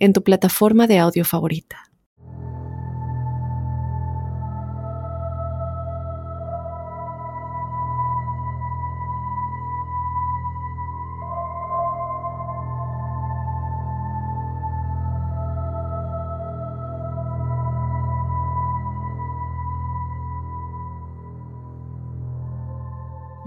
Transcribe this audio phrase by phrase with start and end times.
[0.00, 1.90] en tu plataforma de audio favorita.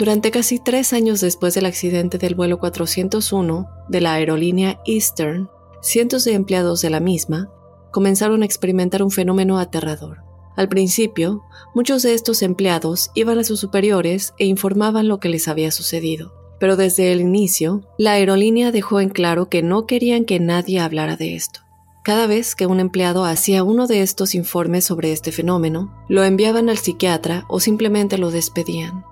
[0.03, 5.49] Durante casi tres años después del accidente del vuelo 401 de la aerolínea Eastern,
[5.83, 7.51] cientos de empleados de la misma
[7.91, 10.23] comenzaron a experimentar un fenómeno aterrador.
[10.55, 11.43] Al principio,
[11.75, 16.33] muchos de estos empleados iban a sus superiores e informaban lo que les había sucedido.
[16.59, 21.17] Pero desde el inicio, la aerolínea dejó en claro que no querían que nadie hablara
[21.17, 21.59] de esto.
[22.03, 26.69] Cada vez que un empleado hacía uno de estos informes sobre este fenómeno, lo enviaban
[26.69, 29.05] al psiquiatra o simplemente lo despedían.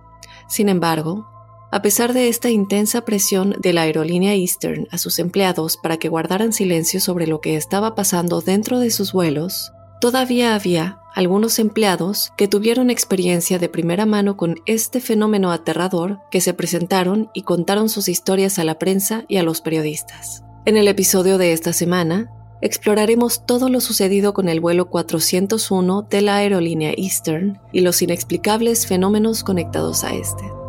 [0.47, 1.27] Sin embargo,
[1.72, 6.09] a pesar de esta intensa presión de la aerolínea Eastern a sus empleados para que
[6.09, 12.31] guardaran silencio sobre lo que estaba pasando dentro de sus vuelos, todavía había algunos empleados
[12.36, 17.88] que tuvieron experiencia de primera mano con este fenómeno aterrador que se presentaron y contaron
[17.88, 20.44] sus historias a la prensa y a los periodistas.
[20.66, 22.30] En el episodio de esta semana,
[22.61, 28.88] exploraremos todo lo sucedido con el vuelo 401 de la aerolínea Eastern y los inexplicables
[28.88, 30.61] fenómenos conectados a este.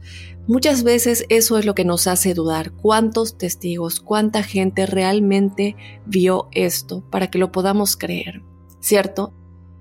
[0.47, 5.75] Muchas veces eso es lo que nos hace dudar cuántos testigos, cuánta gente realmente
[6.05, 8.41] vio esto para que lo podamos creer,
[8.79, 9.33] ¿cierto?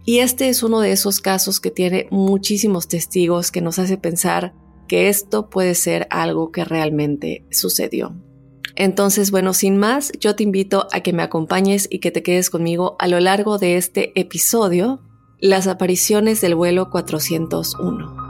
[0.04, 4.54] Y este es uno de esos casos que tiene muchísimos testigos que nos hace pensar
[4.88, 8.16] que esto puede ser algo que realmente sucedió.
[8.76, 12.50] Entonces, bueno, sin más, yo te invito a que me acompañes y que te quedes
[12.50, 15.00] conmigo a lo largo de este episodio,
[15.40, 18.26] las apariciones del vuelo 401.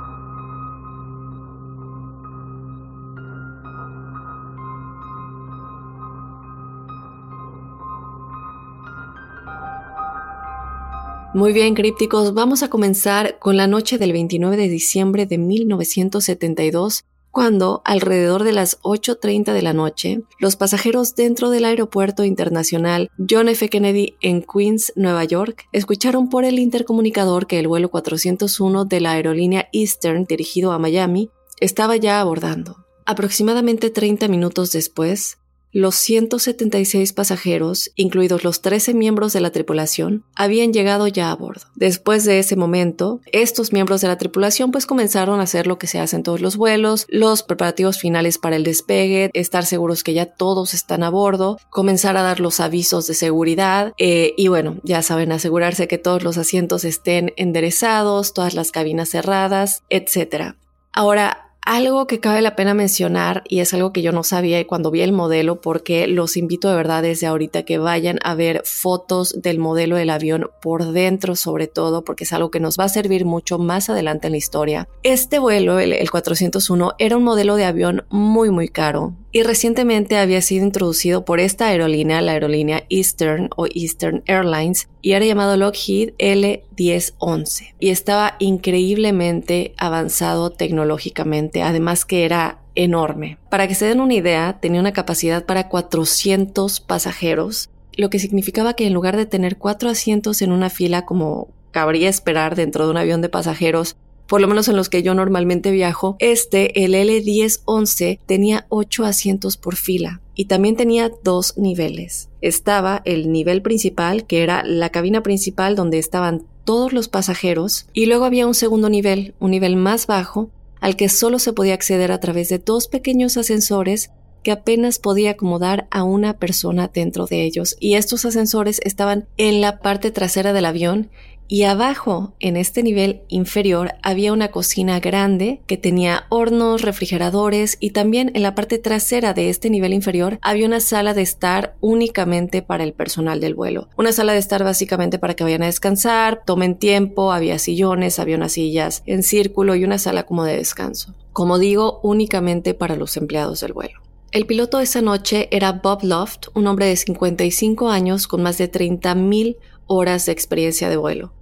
[11.35, 17.05] Muy bien, crípticos, vamos a comenzar con la noche del 29 de diciembre de 1972
[17.37, 23.51] cuando, alrededor de las 8.30 de la noche, los pasajeros dentro del aeropuerto internacional John
[23.51, 23.69] F.
[23.69, 29.11] Kennedy en Queens, Nueva York, escucharon por el intercomunicador que el vuelo 401 de la
[29.11, 31.29] aerolínea Eastern dirigido a Miami
[31.61, 32.87] estaba ya abordando.
[33.05, 35.37] Aproximadamente 30 minutos después,
[35.77, 41.67] los 176 pasajeros, incluidos los 13 miembros de la tripulación, habían llegado ya a bordo.
[41.75, 45.87] Después de ese momento, estos miembros de la tripulación pues comenzaron a hacer lo que
[45.87, 50.15] se hace en todos los vuelos, los preparativos finales para el despegue, estar seguros que
[50.15, 54.79] ya todos están a bordo, comenzar a dar los avisos de seguridad eh, y bueno,
[54.83, 60.55] ya saben, asegurarse que todos los asientos estén enderezados, todas las cabinas cerradas, etc.
[60.91, 64.93] Ahora, algo que cabe la pena mencionar y es algo que yo no sabía cuando
[64.93, 69.35] vi el modelo porque los invito de verdad desde ahorita que vayan a ver fotos
[69.43, 72.89] del modelo del avión por dentro sobre todo porque es algo que nos va a
[72.89, 74.89] servir mucho más adelante en la historia.
[75.03, 80.17] Este vuelo, el, el 401, era un modelo de avión muy muy caro y recientemente
[80.17, 85.59] había sido introducido por esta aerolínea, la aerolínea Eastern o Eastern Airlines, y era llamado
[85.59, 93.37] Lockheed L1011 y estaba increíblemente avanzado tecnológicamente, además que era enorme.
[93.51, 98.73] Para que se den una idea, tenía una capacidad para 400 pasajeros, lo que significaba
[98.73, 102.91] que en lugar de tener cuatro asientos en una fila como cabría esperar dentro de
[102.91, 106.95] un avión de pasajeros, por lo menos en los que yo normalmente viajo, este, el
[106.95, 112.29] L1011, tenía ocho asientos por fila y también tenía dos niveles.
[112.41, 118.07] Estaba el nivel principal, que era la cabina principal donde estaban todos los pasajeros, y
[118.07, 120.51] luego había un segundo nivel, un nivel más bajo,
[120.81, 124.11] al que solo se podía acceder a través de dos pequeños ascensores
[124.43, 129.61] que apenas podía acomodar a una persona dentro de ellos, y estos ascensores estaban en
[129.61, 131.09] la parte trasera del avión
[131.49, 137.91] y abajo, en este nivel inferior, había una cocina grande que tenía hornos, refrigeradores y
[137.91, 142.63] también en la parte trasera de este nivel inferior había una sala de estar únicamente
[142.63, 143.89] para el personal del vuelo.
[143.97, 148.37] Una sala de estar básicamente para que vayan a descansar, tomen tiempo, había sillones, había
[148.37, 151.15] unas sillas en círculo y una sala como de descanso.
[151.33, 154.01] Como digo, únicamente para los empleados del vuelo.
[154.33, 158.71] El piloto esa noche era Bob Loft, un hombre de 55 años con más de
[158.71, 159.57] 30.000
[159.87, 161.33] horas de experiencia de vuelo.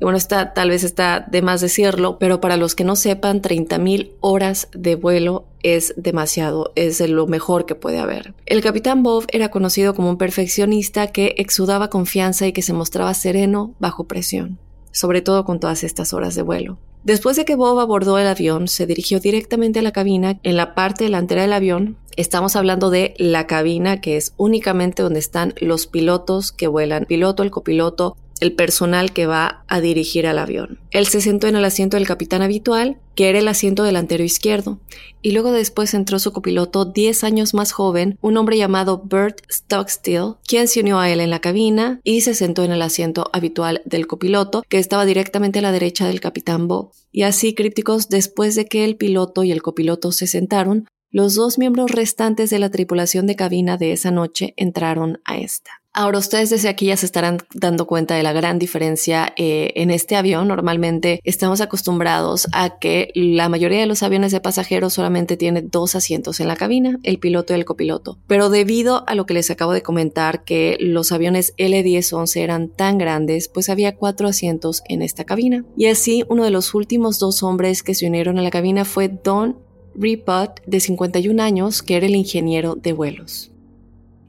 [0.00, 3.40] Y bueno, está, tal vez está de más decirlo, pero para los que no sepan,
[3.40, 8.34] 30.000 horas de vuelo es demasiado, es lo mejor que puede haber.
[8.44, 13.14] El capitán Bob era conocido como un perfeccionista que exudaba confianza y que se mostraba
[13.14, 14.58] sereno bajo presión,
[14.90, 16.78] sobre todo con todas estas horas de vuelo.
[17.04, 20.40] Después de que Bob abordó el avión, se dirigió directamente a la cabina.
[20.42, 25.20] En la parte delantera del avión, estamos hablando de la cabina, que es únicamente donde
[25.20, 30.38] están los pilotos que vuelan, piloto, el copiloto, el personal que va a dirigir al
[30.38, 30.78] avión.
[30.90, 34.80] Él se sentó en el asiento del capitán habitual, que era el asiento delantero izquierdo,
[35.22, 40.34] y luego después entró su copiloto 10 años más joven, un hombre llamado Bert Stockstill,
[40.46, 43.82] quien se unió a él en la cabina y se sentó en el asiento habitual
[43.84, 46.92] del copiloto, que estaba directamente a la derecha del capitán Bob.
[47.12, 51.58] Y así, crípticos, después de que el piloto y el copiloto se sentaron, los dos
[51.58, 55.70] miembros restantes de la tripulación de cabina de esa noche entraron a esta.
[55.92, 59.92] Ahora ustedes desde aquí ya se estarán dando cuenta de la gran diferencia eh, en
[59.92, 60.48] este avión.
[60.48, 65.94] Normalmente estamos acostumbrados a que la mayoría de los aviones de pasajeros solamente tiene dos
[65.94, 68.18] asientos en la cabina, el piloto y el copiloto.
[68.26, 72.98] Pero debido a lo que les acabo de comentar, que los aviones L1011 eran tan
[72.98, 75.64] grandes, pues había cuatro asientos en esta cabina.
[75.76, 79.06] Y así uno de los últimos dos hombres que se unieron a la cabina fue
[79.06, 79.62] Don
[79.94, 83.50] Ripot, de 51 años, que era el ingeniero de vuelos.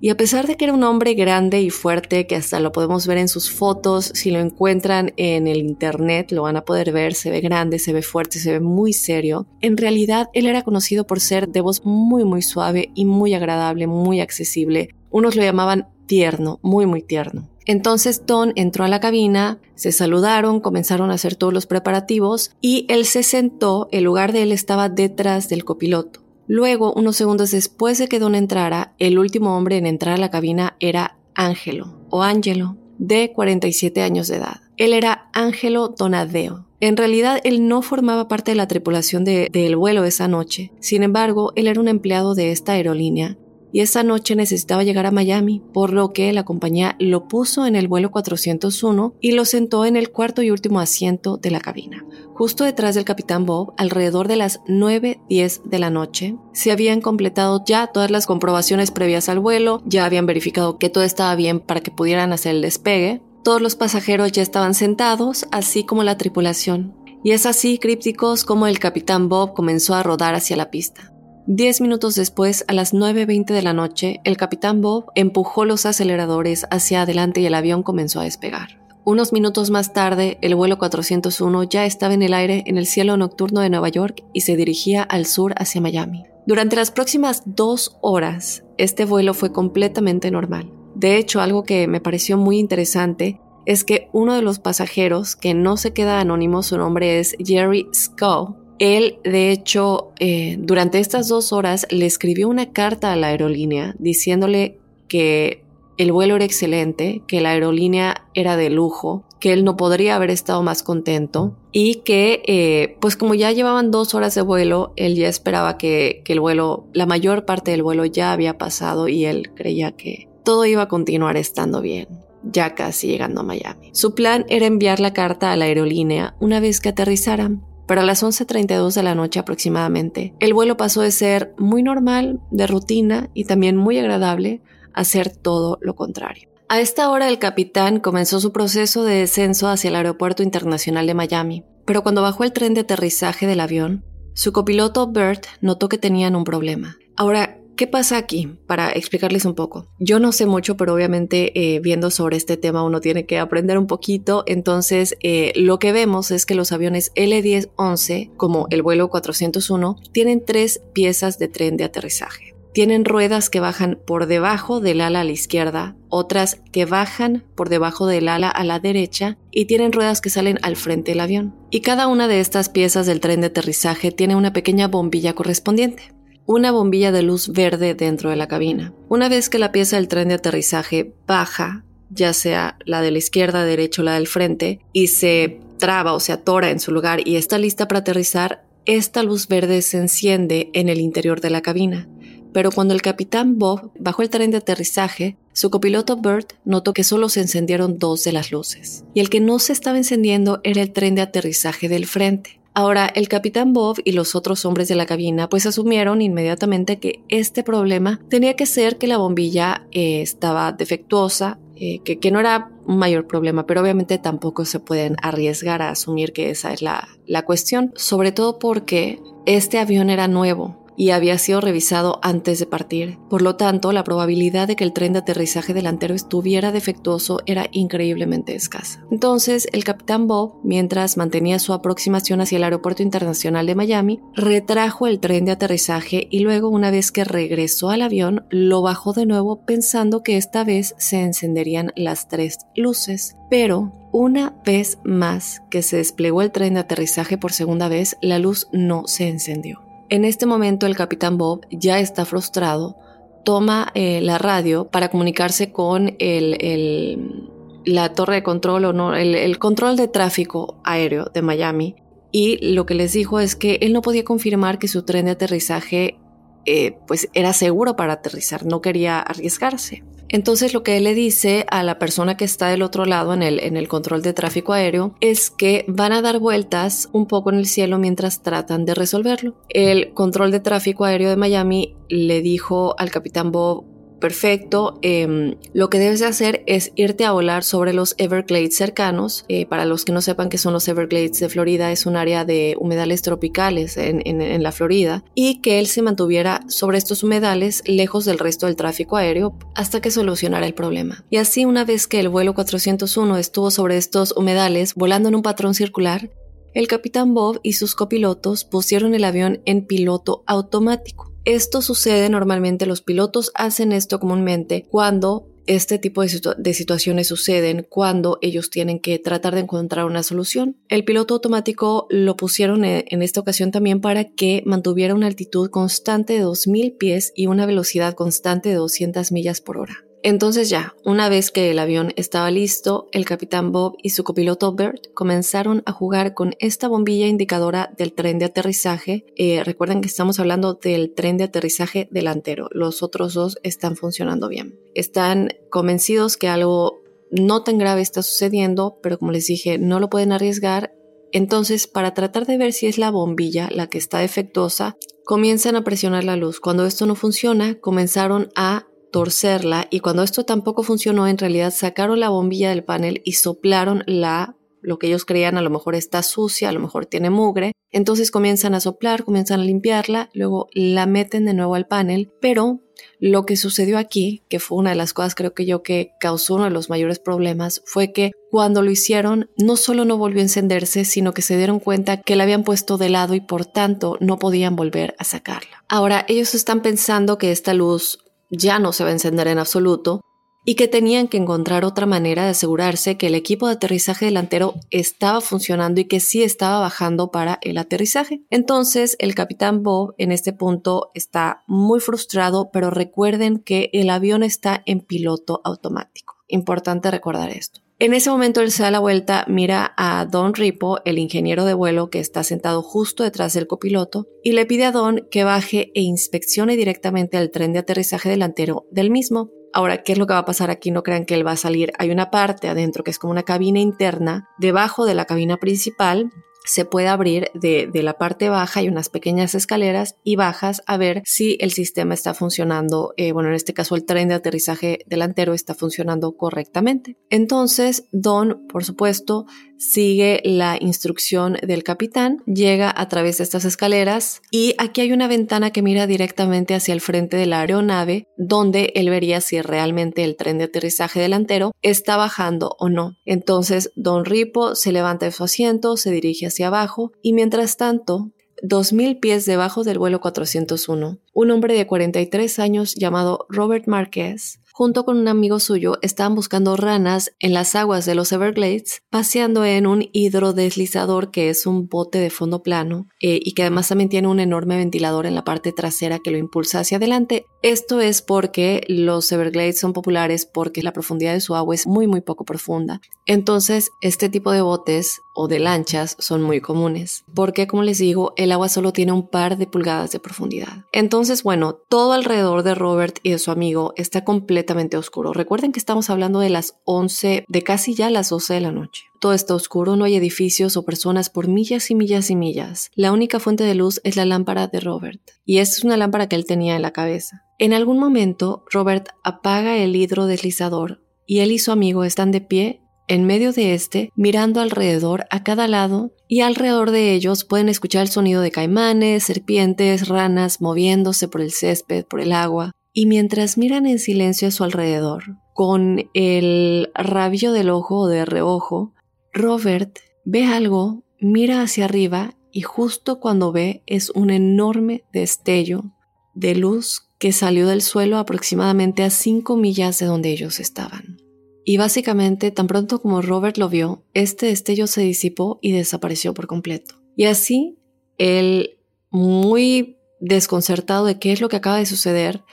[0.02, 3.08] Y a pesar de que era un hombre grande y fuerte, que hasta lo podemos
[3.08, 7.16] ver en sus fotos, si lo encuentran en el internet lo van a poder ver,
[7.16, 11.08] se ve grande, se ve fuerte, se ve muy serio, en realidad él era conocido
[11.08, 14.90] por ser de voz muy muy suave y muy agradable, muy accesible.
[15.10, 17.50] Unos lo llamaban tierno, muy muy tierno.
[17.66, 22.86] Entonces Don entró a la cabina, se saludaron, comenzaron a hacer todos los preparativos y
[22.90, 26.22] él se sentó, el lugar de él estaba detrás del copiloto.
[26.48, 30.30] Luego, unos segundos después de que Don entrara, el último hombre en entrar a la
[30.30, 34.62] cabina era Ángelo, o Ángelo, de 47 años de edad.
[34.78, 36.66] Él era Ángelo Donadeo.
[36.82, 40.72] En realidad, él no formaba parte de la tripulación del vuelo esa noche.
[40.80, 43.38] Sin embargo, él era un empleado de esta aerolínea
[43.75, 47.76] y esa noche necesitaba llegar a Miami, por lo que la compañía lo puso en
[47.76, 52.06] el vuelo 401 y lo sentó en el cuarto y último asiento de la cabina.
[52.35, 57.66] Justo detrás del capitán Bob, alrededor de las 9.10 de la noche, se habían completado
[57.66, 61.81] ya todas las comprobaciones previas al vuelo, ya habían verificado que todo estaba bien para
[61.81, 66.95] que pudieran hacer el despegue, todos los pasajeros ya estaban sentados, así como la tripulación.
[67.26, 71.11] Y es así, crípticos, como el capitán Bob comenzó a rodar hacia la pista.
[71.47, 76.66] Diez minutos después, a las 9.20 de la noche, el capitán Bob empujó los aceleradores
[76.71, 78.80] hacia adelante y el avión comenzó a despegar.
[79.04, 83.16] Unos minutos más tarde, el vuelo 401 ya estaba en el aire en el cielo
[83.16, 86.23] nocturno de Nueva York y se dirigía al sur hacia Miami.
[86.47, 90.71] Durante las próximas dos horas, este vuelo fue completamente normal.
[90.95, 95.54] De hecho, algo que me pareció muy interesante es que uno de los pasajeros, que
[95.54, 101.28] no se queda anónimo, su nombre es Jerry Scow, él, de hecho, eh, durante estas
[101.28, 105.64] dos horas le escribió una carta a la aerolínea diciéndole que
[105.98, 110.30] el vuelo era excelente, que la aerolínea era de lujo, que él no podría haber
[110.30, 115.16] estado más contento y que, eh, pues como ya llevaban dos horas de vuelo, él
[115.16, 119.26] ya esperaba que, que el vuelo, la mayor parte del vuelo ya había pasado y
[119.26, 122.08] él creía que todo iba a continuar estando bien
[122.52, 123.90] ya casi llegando a Miami.
[123.94, 128.06] Su plan era enviar la carta a la aerolínea una vez que aterrizaran, pero a
[128.06, 133.30] las 11.32 de la noche aproximadamente, el vuelo pasó de ser muy normal, de rutina
[133.33, 134.61] y también muy agradable,
[134.94, 136.49] a ser todo lo contrario.
[136.68, 141.13] A esta hora el capitán comenzó su proceso de descenso hacia el Aeropuerto Internacional de
[141.13, 145.97] Miami, pero cuando bajó el tren de aterrizaje del avión, su copiloto Bert notó que
[145.97, 146.97] tenían un problema.
[147.15, 148.48] Ahora, ¿Qué pasa aquí?
[148.68, 149.88] Para explicarles un poco.
[150.00, 153.78] Yo no sé mucho, pero obviamente eh, viendo sobre este tema uno tiene que aprender
[153.78, 154.44] un poquito.
[154.48, 160.46] Entonces, eh, lo que vemos es que los aviones L-1011, como el vuelo 401, tienen
[160.46, 162.56] tres piezas de tren de aterrizaje.
[162.72, 167.68] Tienen ruedas que bajan por debajo del ala a la izquierda, otras que bajan por
[167.68, 171.56] debajo del ala a la derecha y tienen ruedas que salen al frente del avión.
[171.72, 176.15] Y cada una de estas piezas del tren de aterrizaje tiene una pequeña bombilla correspondiente
[176.45, 178.94] una bombilla de luz verde dentro de la cabina.
[179.09, 183.18] Una vez que la pieza del tren de aterrizaje baja, ya sea la de la
[183.18, 187.28] izquierda, derecha o la del frente, y se traba o se atora en su lugar
[187.28, 191.61] y está lista para aterrizar, esta luz verde se enciende en el interior de la
[191.61, 192.07] cabina.
[192.54, 197.04] Pero cuando el capitán Bob bajó el tren de aterrizaje, su copiloto Bert notó que
[197.04, 199.04] solo se encendieron dos de las luces.
[199.14, 202.61] Y el que no se estaba encendiendo era el tren de aterrizaje del frente.
[202.78, 207.22] Ahora, el capitán Bob y los otros hombres de la cabina pues asumieron inmediatamente que
[207.30, 212.42] este problema tenía que ser que la bombilla eh, estaba defectuosa, eh, que, que, no
[212.42, 216.82] era un mayor problema, pero obviamente tampoco se pueden arriesgar a asumir que esa es
[216.82, 222.59] la, la cuestión, sobre todo porque este avión era nuevo y había sido revisado antes
[222.59, 223.18] de partir.
[223.30, 227.68] Por lo tanto, la probabilidad de que el tren de aterrizaje delantero estuviera defectuoso era
[227.71, 229.04] increíblemente escasa.
[229.11, 235.07] Entonces, el capitán Bob, mientras mantenía su aproximación hacia el Aeropuerto Internacional de Miami, retrajo
[235.07, 239.25] el tren de aterrizaje y luego, una vez que regresó al avión, lo bajó de
[239.25, 243.35] nuevo pensando que esta vez se encenderían las tres luces.
[243.49, 248.40] Pero, una vez más que se desplegó el tren de aterrizaje por segunda vez, la
[248.40, 249.84] luz no se encendió.
[250.09, 252.95] En este momento el capitán Bob ya está frustrado,
[253.44, 257.42] toma eh, la radio para comunicarse con el,
[257.85, 261.95] la torre de control o no, el, control de tráfico aéreo de Miami
[262.31, 265.31] y lo que les dijo es que él no podía confirmar que su tren de
[265.31, 266.18] aterrizaje
[266.66, 270.04] eh, pues era seguro para aterrizar, no quería arriesgarse.
[270.30, 273.44] Entonces lo que él le dice a la persona que está del otro lado en
[273.44, 277.52] el, en el control de tráfico aéreo es que van a dar vueltas un poco
[277.52, 279.56] en el cielo mientras tratan de resolverlo.
[279.70, 283.94] El control de tráfico aéreo de Miami le dijo al capitán Bob
[284.26, 284.98] perfecto.
[285.04, 289.46] Em, lo que debes de hacer es irte a volar sobre los Everglades cercanos.
[289.50, 292.44] Eh, para los que no sepan qué son los Everglades de Florida, es un área
[292.44, 295.24] de humedales tropicales en, en, la Florida.
[295.36, 300.02] Y que él se mantuviera sobre estos humedales lejos del resto del tráfico aéreo hasta
[300.02, 301.24] que solucionara el problema.
[301.30, 305.44] Y así una vez que el vuelo 401 estuvo sobre estos humedales volando en un
[305.44, 306.32] patrón circular,
[306.74, 311.34] el capitán Bob y sus copilotos pusieron el avión en piloto automático.
[311.45, 318.37] Esto sucede normalmente, los pilotos hacen esto comúnmente cuando este tipo de, situaciones suceden cuando
[318.42, 320.78] ellos tienen que tratar de encontrar una solución.
[320.90, 325.69] El piloto automático lo pusieron en, en, esta ocasión también para que mantuviera una altitud
[325.69, 330.05] constante de 2.000 pies y una velocidad constante de 200 millas por hora.
[330.26, 334.74] Entonces ya, una vez que el avión estaba listo, el capitán Bob y su copiloto
[334.74, 339.28] Bert comenzaron a jugar con esta bombilla indicadora del tren de aterrizaje.
[339.36, 342.70] Eh, recuerden que estamos hablando del tren de aterrizaje delantero.
[342.72, 344.80] Los otros dos están funcionando bien.
[344.96, 350.10] Están convencidos que algo no tan grave está sucediendo, pero como les dije, no lo
[350.10, 350.92] pueden arriesgar.
[351.34, 355.84] Entonces, para tratar de ver si es la bombilla la que está defectuosa, comienzan a
[355.84, 356.60] presionar la luz.
[356.60, 362.19] Cuando esto no funciona, comenzaron a torcerla y cuando esto tampoco funcionó, en realidad sacaron
[362.19, 366.22] la bombilla del panel y soplaron la lo que ellos creían a lo mejor está
[366.22, 367.72] sucia, a lo mejor tiene mugre.
[367.92, 372.81] Entonces comienzan a soplar, comienzan a limpiarla, luego la meten de nuevo al panel, pero
[373.18, 376.56] lo que sucedió aquí, que fue una de las cosas creo que yo que causó
[376.56, 380.44] uno de los mayores problemas, fue que cuando lo hicieron no solo no volvió a
[380.44, 384.18] encenderse, sino que se dieron cuenta que la habían puesto de lado y por tanto
[384.19, 385.86] no podían volver a sacarla.
[385.88, 390.21] Ahora, ellos están pensando que esta luz ya no se va a encender en absoluto
[390.66, 394.73] y que tenían que encontrar otra manera de asegurarse que el equipo de aterrizaje delantero
[394.90, 398.42] estaba funcionando y que sí estaba bajando para el aterrizaje.
[398.49, 404.42] Entonces el capitán Bob en este punto está muy frustrado, pero recuerden que el avión
[404.42, 406.35] está en piloto automático.
[406.47, 407.84] Importante recordar esto.
[407.97, 411.73] En ese momento él se da la vuelta, mira a Don Ripo, el ingeniero de
[411.73, 415.92] vuelo que está sentado justo detrás del copiloto, y le pide a Don que baje
[415.95, 419.49] e inspeccione directamente el tren de aterrizaje delantero del mismo.
[419.71, 420.92] Ahora, ¿qué es lo que va a pasar aquí?
[420.92, 421.94] No crean que él va a salir.
[421.97, 426.31] Hay una parte adentro que es como una cabina interna, debajo de la cabina principal,
[426.66, 430.98] se puede abrir de, de, la parte baja, hay unas pequeñas escaleras y bajas a
[430.98, 435.00] ver si el sistema está funcionando, eh, bueno, en este caso el tren de aterrizaje
[435.07, 437.18] delantero está funcionando correctamente.
[437.30, 439.45] Entonces, Don, por supuesto,
[439.78, 445.28] sigue la instrucción del capitán, llega a través de estas escaleras y aquí hay una
[445.28, 450.24] ventana que mira directamente hacia el frente de la aeronave donde él vería si realmente
[450.24, 453.18] el tren de aterrizaje delantero está bajando o no.
[453.26, 458.32] Entonces Don Ripo se levanta de su asiento, se dirige hacia abajo y mientras tanto
[458.64, 465.06] 2.000 pies debajo del vuelo 401, un hombre de 43 años llamado Robert Marquez junto
[465.06, 469.88] con un amigo suyo, estaban buscando ranas en las aguas de los Everglades, paseando en
[469.88, 474.28] un hidrodeslizador que es un bote de fondo plano eh, y que además también tiene
[474.28, 477.46] un enorme ventilador en la parte trasera que lo impulsa hacia adelante.
[477.62, 482.06] Esto es porque los Everglades son populares porque la profundidad de su agua es muy
[482.06, 483.00] muy poco profunda.
[483.26, 488.34] Entonces, este tipo de botes o de lanchas son muy comunes, porque como les digo,
[488.38, 490.86] el agua solo tiene un par de pulgadas de profundidad.
[490.92, 494.65] Entonces, bueno, todo alrededor de Robert y de su amigo está completamente
[494.98, 495.34] oscuro.
[495.34, 499.04] Recuerden que estamos hablando de las 11, de casi ya las 12 de la noche.
[499.19, 502.92] Todo está oscuro, no hay edificios o personas por millas y millas y millas.
[502.95, 506.36] La única fuente de luz es la lámpara de Robert, y es una lámpara que
[506.36, 507.44] él tenía en la cabeza.
[507.57, 512.82] En algún momento, Robert apaga el hidrodeslizador y él y su amigo están de pie
[513.08, 518.02] en medio de este, mirando alrededor a cada lado, y alrededor de ellos pueden escuchar
[518.02, 523.58] el sonido de caimanes, serpientes, ranas moviéndose por el césped, por el agua, y mientras
[523.58, 528.93] miran en silencio a su alrededor, con el rabillo del ojo o de reojo,
[529.34, 535.91] Robert ve algo, mira hacia arriba y justo cuando ve es un enorme destello
[536.36, 541.17] de luz que salió del suelo aproximadamente a cinco millas de donde ellos estaban.
[541.65, 546.47] Y básicamente, tan pronto como Robert lo vio, este destello se disipó y desapareció por
[546.47, 546.95] completo.
[547.17, 547.78] Y así,
[548.17, 548.78] él,
[549.10, 552.43] muy desconcertado de qué es lo que acaba de suceder,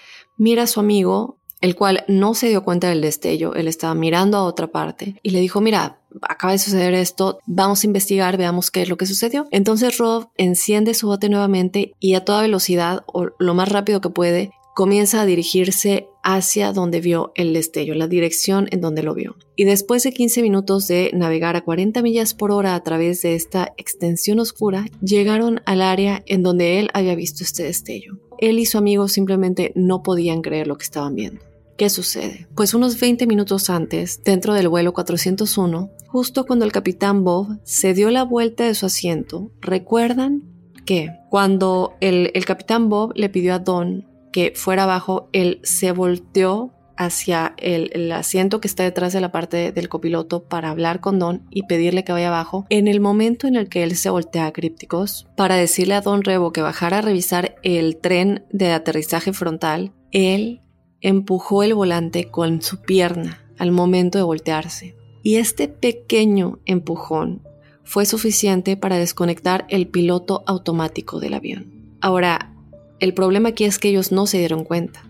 [0.42, 4.36] mira a su amigo, el cual no se dio cuenta del destello, él estaba mirando
[4.36, 8.72] a otra parte y le dijo, mira, acaba de suceder esto, vamos a investigar, veamos
[8.72, 9.46] qué es lo que sucedió.
[9.52, 14.10] Entonces Rob enciende su bote nuevamente y a toda velocidad, o lo más rápido que
[14.10, 19.36] puede, comienza a dirigirse hacia donde vio el destello, la dirección en donde lo vio.
[19.56, 23.34] Y después de 15 minutos de navegar a 40 millas por hora a través de
[23.34, 28.18] esta extensión oscura, llegaron al área en donde él había visto este destello.
[28.38, 31.40] Él y su amigo simplemente no podían creer lo que estaban viendo.
[31.76, 32.46] ¿Qué sucede?
[32.54, 37.94] Pues unos 20 minutos antes, dentro del vuelo 401, justo cuando el capitán Bob se
[37.94, 40.42] dio la vuelta de su asiento, recuerdan
[40.84, 45.92] que cuando el, el capitán Bob le pidió a Don que fuera abajo, él se
[45.92, 51.18] volteó hacia el, asiento que está detrás de la parte del copiloto para hablar con
[51.18, 52.66] Don y pedirle que vaya abajo.
[52.70, 56.22] En el momento en el que él se voltea a Crípticos para decirle a Don
[56.22, 60.62] Rebo que bajara a revisar el tren de aterrizaje frontal, él
[61.00, 64.96] empujó el volante con su pierna al momento de voltearse.
[65.22, 67.42] Y este pequeño empujón
[67.84, 71.96] fue suficiente para desconectar el piloto automático del avión.
[72.00, 72.51] Ahora,
[73.02, 75.04] el problema aquí es que ellos no se dieron cuenta.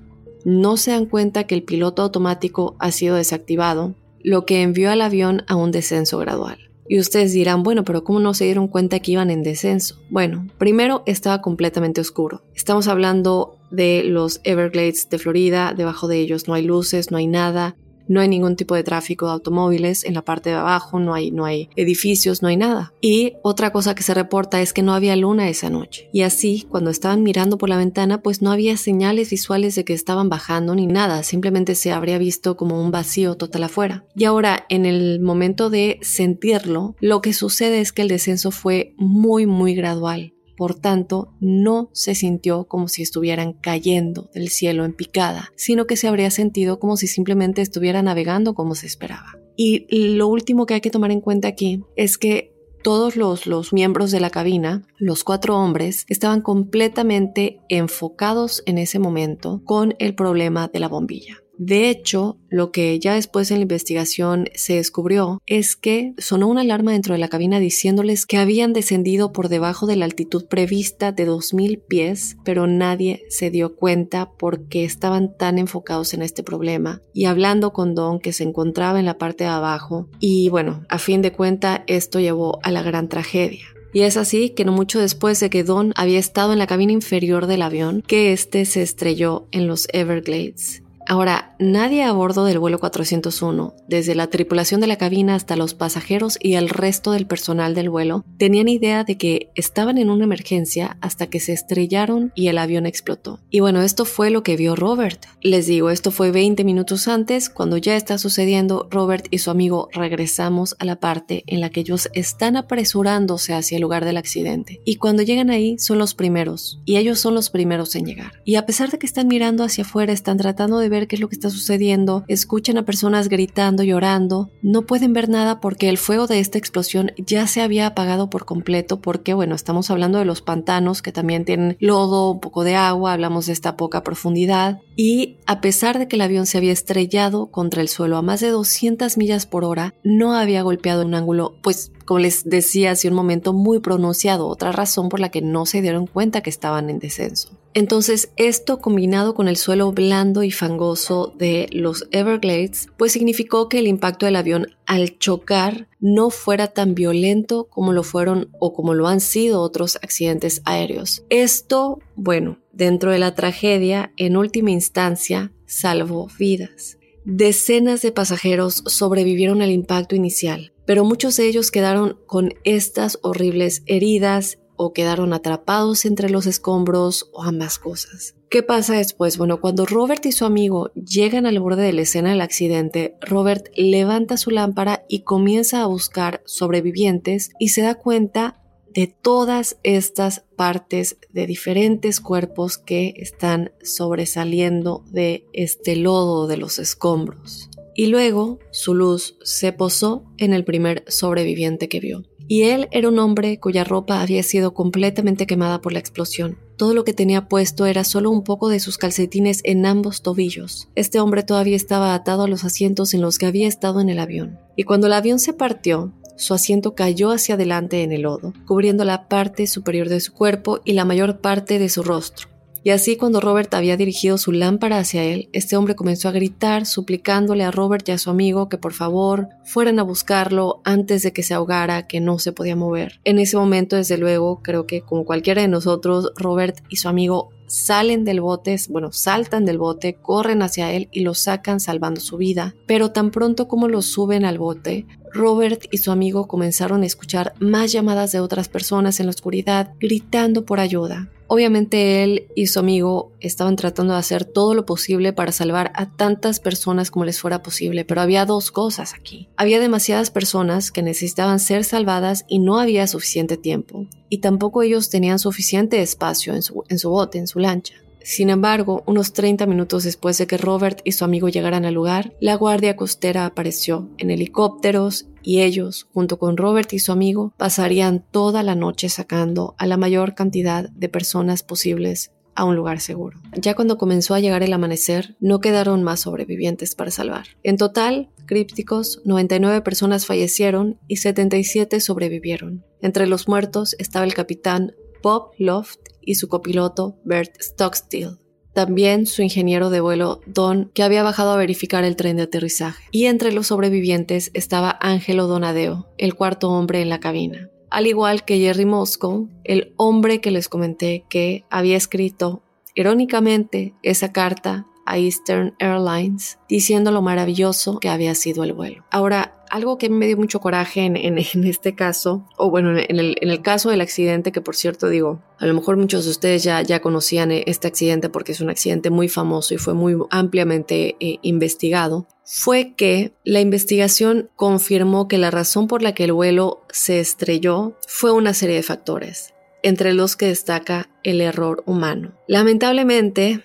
[0.46, 5.02] No se dan cuenta que el piloto automático ha sido desactivado, lo que envió al
[5.02, 6.58] avión a un descenso gradual.
[6.88, 10.00] Y ustedes dirán, bueno, pero ¿cómo no se dieron cuenta que iban en descenso?
[10.08, 12.42] Bueno, primero estaba completamente oscuro.
[12.54, 17.26] Estamos hablando de los Everglades de Florida, debajo de ellos no hay luces, no hay
[17.26, 17.76] nada,
[18.08, 21.30] no hay ningún tipo de tráfico de automóviles en la parte de abajo, no hay,
[21.30, 22.92] no hay edificios, no hay nada.
[23.00, 26.08] Y otra cosa que se reporta es que no había luna esa noche.
[26.12, 29.94] Y así, cuando estaban mirando por la ventana, pues no había señales visuales de que
[29.94, 34.04] estaban bajando ni nada, simplemente se habría visto como un vacío total afuera.
[34.14, 38.94] Y ahora, en el momento de sentirlo, lo que sucede es que el descenso fue
[38.96, 40.34] muy, muy gradual.
[40.62, 45.96] Por tanto, no se sintió como si estuvieran cayendo del cielo en picada, sino que
[45.96, 49.40] se habría sentido como si simplemente estuviera navegando como se esperaba.
[49.56, 53.72] Y lo último que hay que tomar en cuenta aquí es que todos los, los,
[53.72, 60.14] miembros de la cabina, los cuatro hombres, estaban completamente enfocados en ese momento con el
[60.14, 61.41] problema de la bombilla.
[61.64, 66.62] De hecho, lo que ya después en la investigación se descubrió es que sonó una
[66.62, 71.12] alarma dentro de la cabina diciéndoles que habían descendido por debajo de la altitud prevista
[71.12, 77.00] de 2.000 pies, pero nadie se dio cuenta porque estaban tan enfocados en este problema
[77.14, 80.98] y hablando con Don que se encontraba en la parte de abajo y bueno, a
[80.98, 83.66] fin de cuenta esto llevó a la gran tragedia.
[83.94, 86.92] Y es así que no mucho después de que Don había estado en la cabina
[86.92, 92.58] inferior del avión, que este se estrelló en los Everglades Ahora, nadie a bordo del
[92.58, 97.26] vuelo 401, desde la tripulación de la cabina hasta los pasajeros y el resto del
[97.26, 102.32] personal del vuelo, tenían idea de que estaban en una emergencia hasta que se estrellaron
[102.34, 103.40] y el avión explotó.
[103.50, 105.26] Y bueno, esto fue lo que vio Robert.
[105.40, 109.88] Les digo, esto fue 20 minutos antes, cuando ya está sucediendo, Robert y su amigo
[109.92, 114.80] regresamos a la parte en la que ellos están apresurándose hacia el lugar del accidente.
[114.84, 118.32] Y cuando llegan ahí, son los primeros, y ellos son los primeros en llegar.
[118.44, 121.20] Y a pesar de que están mirando hacia afuera, están tratando de ver qué es
[121.20, 125.98] lo que está sucediendo, escuchan a personas gritando, llorando, no pueden ver nada porque el
[125.98, 130.24] fuego de esta explosión ya se había apagado por completo porque, bueno, estamos hablando de
[130.24, 134.80] los pantanos que también tienen lodo, un poco de agua, hablamos de esta poca profundidad
[134.94, 138.40] y a pesar de que el avión se había estrellado contra el suelo a más
[138.40, 143.08] de 200 millas por hora, no había golpeado un ángulo, pues como les decía hace
[143.08, 146.90] un momento, muy pronunciado, otra razón por la que no se dieron cuenta que estaban
[146.90, 147.61] en descenso.
[147.74, 153.78] Entonces, esto combinado con el suelo blando y fangoso de los Everglades, pues significó que
[153.78, 158.94] el impacto del avión al chocar no fuera tan violento como lo fueron o como
[158.94, 161.24] lo han sido otros accidentes aéreos.
[161.30, 166.98] Esto, bueno, dentro de la tragedia, en última instancia, salvó vidas.
[167.24, 173.82] Decenas de pasajeros sobrevivieron al impacto inicial, pero muchos de ellos quedaron con estas horribles
[173.86, 178.34] heridas o quedaron atrapados entre los escombros o ambas cosas.
[178.50, 179.38] ¿Qué pasa después?
[179.38, 183.68] Bueno, cuando Robert y su amigo llegan al borde de la escena del accidente, Robert
[183.76, 190.44] levanta su lámpara y comienza a buscar sobrevivientes y se da cuenta de todas estas
[190.56, 197.70] partes de diferentes cuerpos que están sobresaliendo de este lodo de los escombros.
[197.94, 202.24] Y luego su luz se posó en el primer sobreviviente que vio.
[202.48, 206.58] Y él era un hombre cuya ropa había sido completamente quemada por la explosión.
[206.76, 210.88] Todo lo que tenía puesto era solo un poco de sus calcetines en ambos tobillos.
[210.94, 214.18] Este hombre todavía estaba atado a los asientos en los que había estado en el
[214.18, 214.58] avión.
[214.76, 219.04] Y cuando el avión se partió, su asiento cayó hacia adelante en el lodo, cubriendo
[219.04, 222.51] la parte superior de su cuerpo y la mayor parte de su rostro.
[222.84, 226.84] Y así cuando Robert había dirigido su lámpara hacia él, este hombre comenzó a gritar,
[226.84, 231.32] suplicándole a Robert y a su amigo que por favor fueran a buscarlo antes de
[231.32, 233.20] que se ahogara, que no se podía mover.
[233.24, 237.50] En ese momento, desde luego, creo que como cualquiera de nosotros, Robert y su amigo
[237.72, 242.36] salen del bote, bueno, saltan del bote, corren hacia él y lo sacan salvando su
[242.36, 242.74] vida.
[242.86, 247.54] Pero tan pronto como lo suben al bote, Robert y su amigo comenzaron a escuchar
[247.58, 251.30] más llamadas de otras personas en la oscuridad gritando por ayuda.
[251.54, 256.10] Obviamente él y su amigo estaban tratando de hacer todo lo posible para salvar a
[256.10, 259.50] tantas personas como les fuera posible, pero había dos cosas aquí.
[259.58, 265.10] Había demasiadas personas que necesitaban ser salvadas y no había suficiente tiempo, y tampoco ellos
[265.10, 267.96] tenían suficiente espacio en su, en su bote, en su lancha.
[268.24, 272.34] Sin embargo, unos 30 minutos después de que Robert y su amigo llegaran al lugar,
[272.40, 278.24] la guardia costera apareció en helicópteros y ellos, junto con Robert y su amigo, pasarían
[278.30, 283.40] toda la noche sacando a la mayor cantidad de personas posibles a un lugar seguro.
[283.56, 287.46] Ya cuando comenzó a llegar el amanecer, no quedaron más sobrevivientes para salvar.
[287.62, 292.84] En total, crípticos, 99 personas fallecieron y 77 sobrevivieron.
[293.00, 298.38] Entre los muertos estaba el capitán Bob Loft y su copiloto Bert Stockstill.
[298.72, 303.04] También su ingeniero de vuelo Don, que había bajado a verificar el tren de aterrizaje.
[303.10, 307.68] Y entre los sobrevivientes estaba Angelo Donadeo, el cuarto hombre en la cabina.
[307.90, 312.62] Al igual que Jerry Moscow, el hombre que les comenté que había escrito
[312.94, 314.86] irónicamente esa carta
[315.18, 319.04] Eastern Airlines diciendo lo maravilloso que había sido el vuelo.
[319.10, 323.88] Ahora, algo que me dio mucho coraje en, este caso, o bueno, en el, caso
[323.88, 327.50] del accidente, que por cierto digo, a lo mejor muchos de ustedes ya, ya conocían
[327.52, 332.94] este accidente porque es un accidente muy famoso y fue muy ampliamente eh, investigado, fue
[332.94, 338.30] que la investigación confirmó que la razón por la que el vuelo se estrelló fue
[338.30, 342.32] una serie de factores, entre los que destaca el error humano.
[342.46, 343.62] Lamentablemente,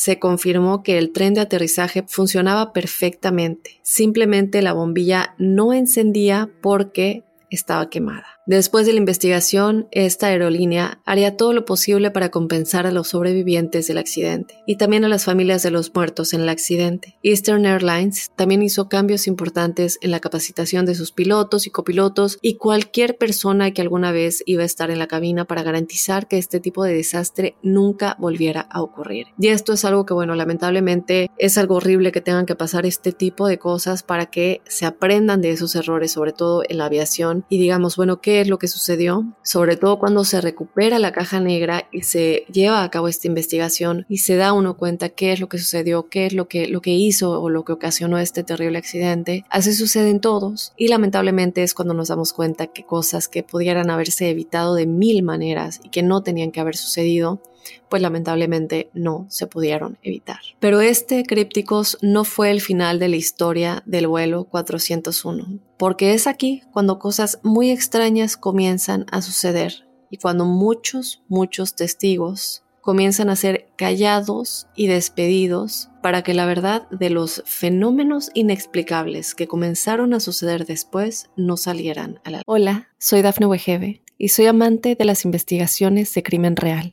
[0.00, 3.80] se confirmó que el tren de aterrizaje funcionaba perfectamente.
[3.82, 8.39] Simplemente la bombilla no encendía porque estaba quemada.
[8.46, 13.86] Después de la investigación, esta aerolínea haría todo lo posible para compensar a los sobrevivientes
[13.86, 17.18] del accidente y también a las familias de los muertos en el accidente.
[17.22, 22.56] Eastern Airlines también hizo cambios importantes en la capacitación de sus pilotos y copilotos y
[22.56, 26.60] cualquier persona que alguna vez iba a estar en la cabina para garantizar que este
[26.60, 29.26] tipo de desastre nunca volviera a ocurrir.
[29.38, 33.12] Y esto es algo que, bueno, lamentablemente es algo horrible que tengan que pasar este
[33.12, 37.44] tipo de cosas para que se aprendan de esos errores, sobre todo en la aviación,
[37.48, 41.40] y digamos, bueno, ¿qué es lo que sucedió, sobre todo cuando se recupera la caja
[41.40, 45.40] negra y se lleva a cabo esta investigación y se da uno cuenta qué es
[45.40, 48.42] lo que sucedió, qué es lo que, lo que hizo o lo que ocasionó este
[48.42, 49.44] terrible accidente.
[49.50, 53.90] Así sucede en todos y lamentablemente es cuando nos damos cuenta que cosas que pudieran
[53.90, 57.40] haberse evitado de mil maneras y que no tenían que haber sucedido,
[57.88, 60.40] pues lamentablemente no se pudieron evitar.
[60.58, 66.26] Pero este Crípticos no fue el final de la historia del vuelo 401, porque es
[66.26, 73.36] aquí cuando cosas muy extrañas comienzan a suceder y cuando muchos, muchos testigos comienzan a
[73.36, 80.20] ser callados y despedidos para que la verdad de los fenómenos inexplicables que comenzaron a
[80.20, 85.24] suceder después no salieran a la Hola, soy Dafne Wegebe y soy amante de las
[85.24, 86.92] investigaciones de crimen real.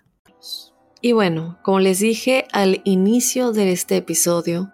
[1.01, 4.71] Y bueno, como les dije al inicio de este episodio,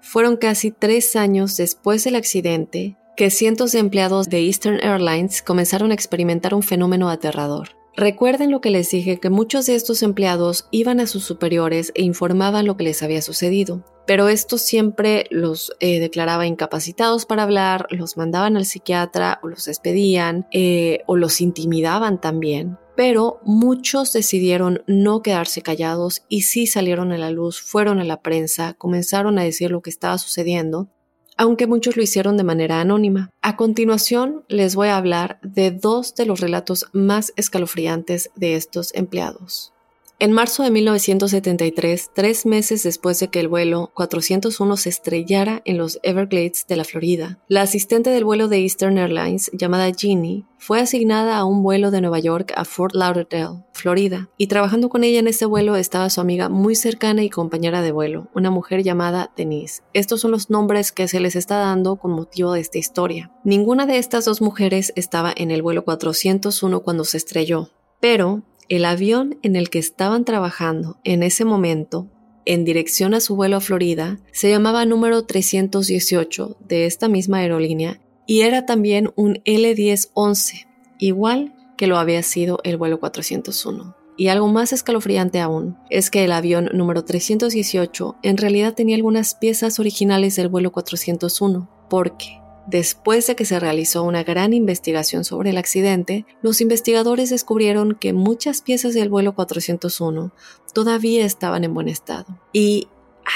[0.00, 5.90] fueron casi tres años después del accidente que cientos de empleados de Eastern Airlines comenzaron
[5.90, 7.70] a experimentar un fenómeno aterrador.
[7.96, 12.02] Recuerden lo que les dije, que muchos de estos empleados iban a sus superiores e
[12.02, 17.86] informaban lo que les había sucedido, pero estos siempre los eh, declaraba incapacitados para hablar,
[17.90, 24.82] los mandaban al psiquiatra o los despedían eh, o los intimidaban también pero muchos decidieron
[24.86, 29.44] no quedarse callados y sí salieron a la luz, fueron a la prensa, comenzaron a
[29.44, 30.88] decir lo que estaba sucediendo,
[31.36, 33.30] aunque muchos lo hicieron de manera anónima.
[33.42, 38.94] A continuación les voy a hablar de dos de los relatos más escalofriantes de estos
[38.94, 39.73] empleados.
[40.20, 45.76] En marzo de 1973, tres meses después de que el vuelo 401 se estrellara en
[45.76, 50.80] los Everglades de la Florida, la asistente del vuelo de Eastern Airlines, llamada Jeannie, fue
[50.80, 55.18] asignada a un vuelo de Nueva York a Fort Lauderdale, Florida, y trabajando con ella
[55.18, 59.32] en ese vuelo estaba su amiga muy cercana y compañera de vuelo, una mujer llamada
[59.36, 59.82] Denise.
[59.94, 63.32] Estos son los nombres que se les está dando con motivo de esta historia.
[63.42, 67.68] Ninguna de estas dos mujeres estaba en el vuelo 401 cuando se estrelló,
[68.00, 72.08] pero el avión en el que estaban trabajando en ese momento,
[72.46, 78.00] en dirección a su vuelo a Florida, se llamaba número 318 de esta misma aerolínea
[78.26, 80.66] y era también un L1011,
[80.98, 83.96] igual que lo había sido el vuelo 401.
[84.16, 89.34] Y algo más escalofriante aún es que el avión número 318 en realidad tenía algunas
[89.34, 95.50] piezas originales del vuelo 401, porque Después de que se realizó una gran investigación sobre
[95.50, 100.32] el accidente, los investigadores descubrieron que muchas piezas del vuelo 401
[100.72, 102.40] todavía estaban en buen estado.
[102.52, 102.88] Y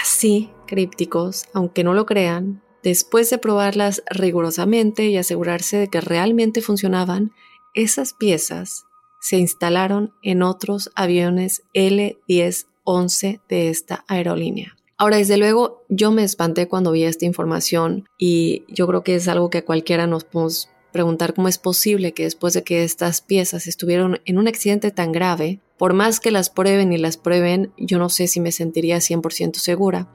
[0.03, 6.63] así, crípticos, aunque no lo crean, después de probarlas rigurosamente y asegurarse de que realmente
[6.63, 7.33] funcionaban,
[7.75, 8.87] esas piezas
[9.21, 14.78] se instalaron en otros aviones L-1011 de esta aerolínea.
[15.01, 19.29] Ahora, desde luego, yo me espanté cuando vi esta información y yo creo que es
[19.29, 23.69] algo que cualquiera nos podemos preguntar cómo es posible que después de que estas piezas
[23.69, 28.01] estuvieron en un accidente tan grave, por más que las prueben y las prueben, yo
[28.01, 30.09] no sé si me sentiría 100% segura.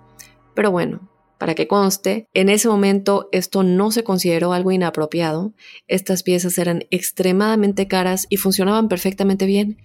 [0.53, 5.53] Pero bueno, para que conste, en ese momento esto no se consideró algo inapropiado,
[5.87, 9.77] estas piezas eran extremadamente caras y funcionaban perfectamente bien.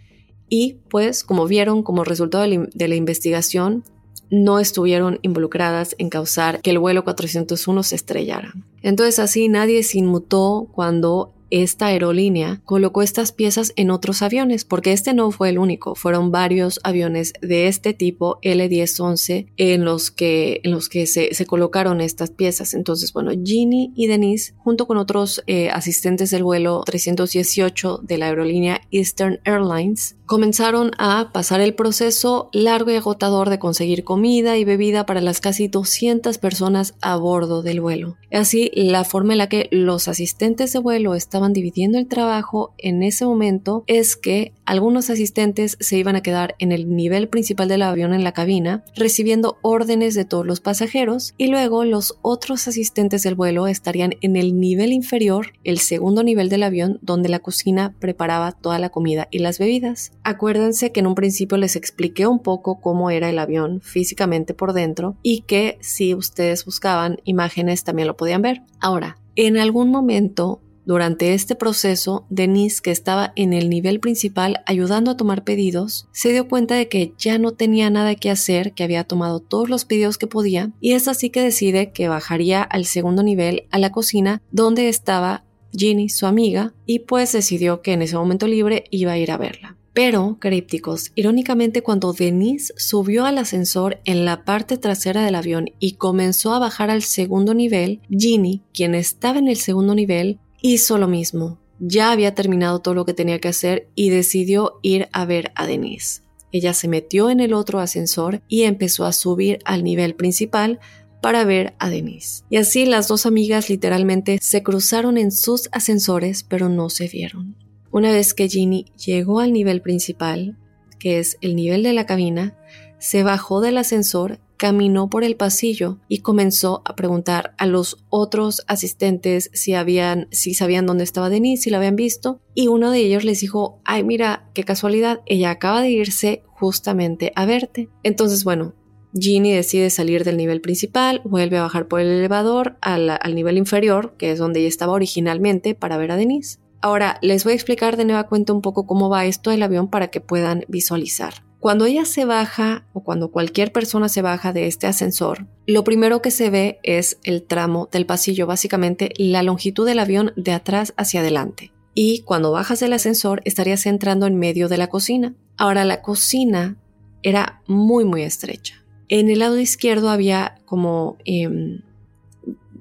[0.48, 3.84] Y pues, como vieron como resultado de la investigación,
[4.30, 8.54] no estuvieron involucradas en causar que el vuelo 401 se estrellara.
[8.82, 14.92] Entonces así nadie se inmutó cuando esta aerolínea colocó estas piezas en otros aviones, porque
[14.92, 20.60] este no fue el único, fueron varios aviones de este tipo L1011 en los que,
[20.62, 22.74] en los que se, colocaron estas piezas.
[22.74, 28.26] Entonces, bueno, Ginny y Denise, junto con otros eh, asistentes del vuelo 318 de la
[28.26, 34.64] aerolínea Eastern Airlines, comenzaron a pasar el proceso largo y agotador de conseguir comida y
[34.64, 38.16] bebida para las casi 200 personas a bordo del vuelo.
[38.30, 43.02] Así, la forma en la que los asistentes de vuelo estaban dividiendo el trabajo en
[43.02, 47.80] ese momento es que algunos asistentes se iban a quedar en el nivel principal del
[47.80, 53.22] avión en la cabina, recibiendo órdenes de todos los pasajeros, y luego los otros asistentes
[53.22, 57.94] del vuelo estarían en el nivel inferior, el segundo nivel del avión, donde la cocina
[57.98, 60.12] preparaba toda la comida y las bebidas.
[60.28, 64.74] Acuérdense que en un principio les expliqué un poco cómo era el avión físicamente por
[64.74, 68.60] dentro y que si ustedes buscaban imágenes también lo podían ver.
[68.78, 75.10] Ahora, en algún momento Durante este proceso, Denise, que estaba en el nivel principal ayudando
[75.10, 78.84] a tomar pedidos, se dio cuenta de que ya no tenía nada que hacer, que
[78.84, 82.86] había tomado todos los pedidos que podía, y es así que decide que bajaría al
[82.86, 88.00] segundo nivel a la cocina donde estaba Ginny, su amiga, y pues decidió que en
[88.00, 89.76] ese momento libre iba a ir a verla.
[89.98, 95.94] Pero, crípticos, irónicamente cuando Denise subió al ascensor en la parte trasera del avión y
[95.94, 101.08] comenzó a bajar al segundo nivel, Ginny, quien estaba en el segundo nivel, hizo lo
[101.08, 101.58] mismo.
[101.80, 105.66] Ya había terminado todo lo que tenía que hacer y decidió ir a ver a
[105.66, 106.22] Denise.
[106.52, 110.78] Ella se metió en el otro ascensor y empezó a subir al nivel principal
[111.20, 112.44] para ver a Denise.
[112.50, 117.67] Y así las dos amigas literalmente se cruzaron en sus ascensores pero no se vieron.
[117.98, 120.56] Una vez que Ginny llegó al nivel principal,
[121.00, 122.56] que es el nivel de la cabina,
[123.00, 128.62] se bajó del ascensor, caminó por el pasillo y comenzó a preguntar a los otros
[128.68, 133.00] asistentes si habían, si sabían dónde estaba Denise, si la habían visto, y uno de
[133.00, 137.88] ellos les dijo, ay mira, qué casualidad, ella acaba de irse justamente a verte.
[138.04, 138.76] Entonces, bueno,
[139.12, 143.58] Ginny decide salir del nivel principal, vuelve a bajar por el elevador al, al nivel
[143.58, 146.60] inferior, que es donde ella estaba originalmente, para ver a Denise.
[146.80, 149.88] Ahora, les voy a explicar de nueva cuenta un poco cómo va esto del avión
[149.88, 151.34] para que puedan visualizar.
[151.60, 156.22] Cuando ella se baja o cuando cualquier persona se baja de este ascensor, lo primero
[156.22, 160.94] que se ve es el tramo del pasillo, básicamente la longitud del avión de atrás
[160.96, 161.72] hacia adelante.
[161.94, 165.34] Y cuando bajas del ascensor estarías entrando en medio de la cocina.
[165.56, 166.76] Ahora la cocina
[167.24, 168.84] era muy muy estrecha.
[169.08, 171.80] En el lado izquierdo había como em,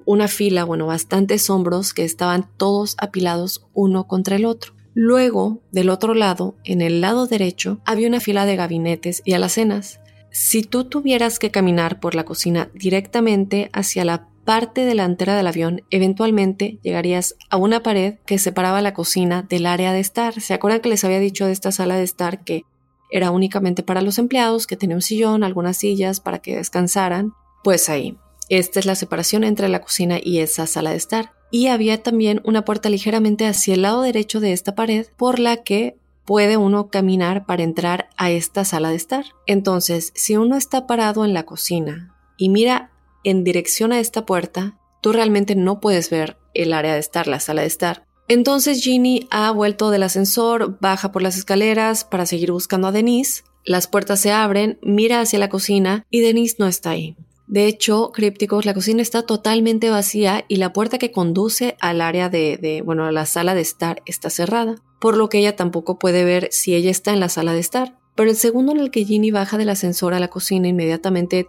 [0.08, 4.74] una fila, bueno, bastantes hombros que estaban todos apilados uno contra el otro.
[4.94, 10.00] Luego, del otro lado, en el lado derecho, había una fila de gabinetes y alacenas.
[10.32, 15.82] Si tú tuvieras que caminar por la cocina directamente hacia la parte delantera del avión,
[15.90, 20.40] eventualmente llegarías a una pared que separaba la cocina del área de estar.
[20.40, 22.64] ¿Se acuerdan que les había dicho de esta sala de estar que
[23.12, 27.34] era únicamente para los empleados, que tenía un sillón, algunas sillas para que descansaran?
[27.62, 28.18] Pues ahí.
[28.50, 31.34] Esta es la separación entre la cocina y esa sala de estar.
[31.52, 35.64] Y había también una puerta ligeramente hacia el lado derecho de esta pared por la
[35.64, 39.26] que puede uno caminar para entrar a esta sala de estar.
[39.46, 42.92] Entonces, si uno está parado en la cocina y mira
[43.24, 47.40] en dirección a esta puerta, tú realmente no puedes ver el área de estar, la
[47.40, 48.06] sala de estar.
[48.28, 53.44] Entonces Ginny ha vuelto del ascensor, baja por las escaleras para seguir buscando a Denise.
[53.64, 57.16] Las puertas se abren, mira hacia la cocina y Denise no está ahí.
[57.48, 62.28] De hecho, crípticos, la cocina está totalmente vacía y la puerta que conduce al área
[62.28, 66.26] de, bueno, a la sala de estar está cerrada, por lo que ella tampoco puede
[66.26, 67.98] ver si ella está en la sala de estar.
[68.16, 71.48] Pero el segundo en el que Ginny baja del ascensor a la cocina inmediatamente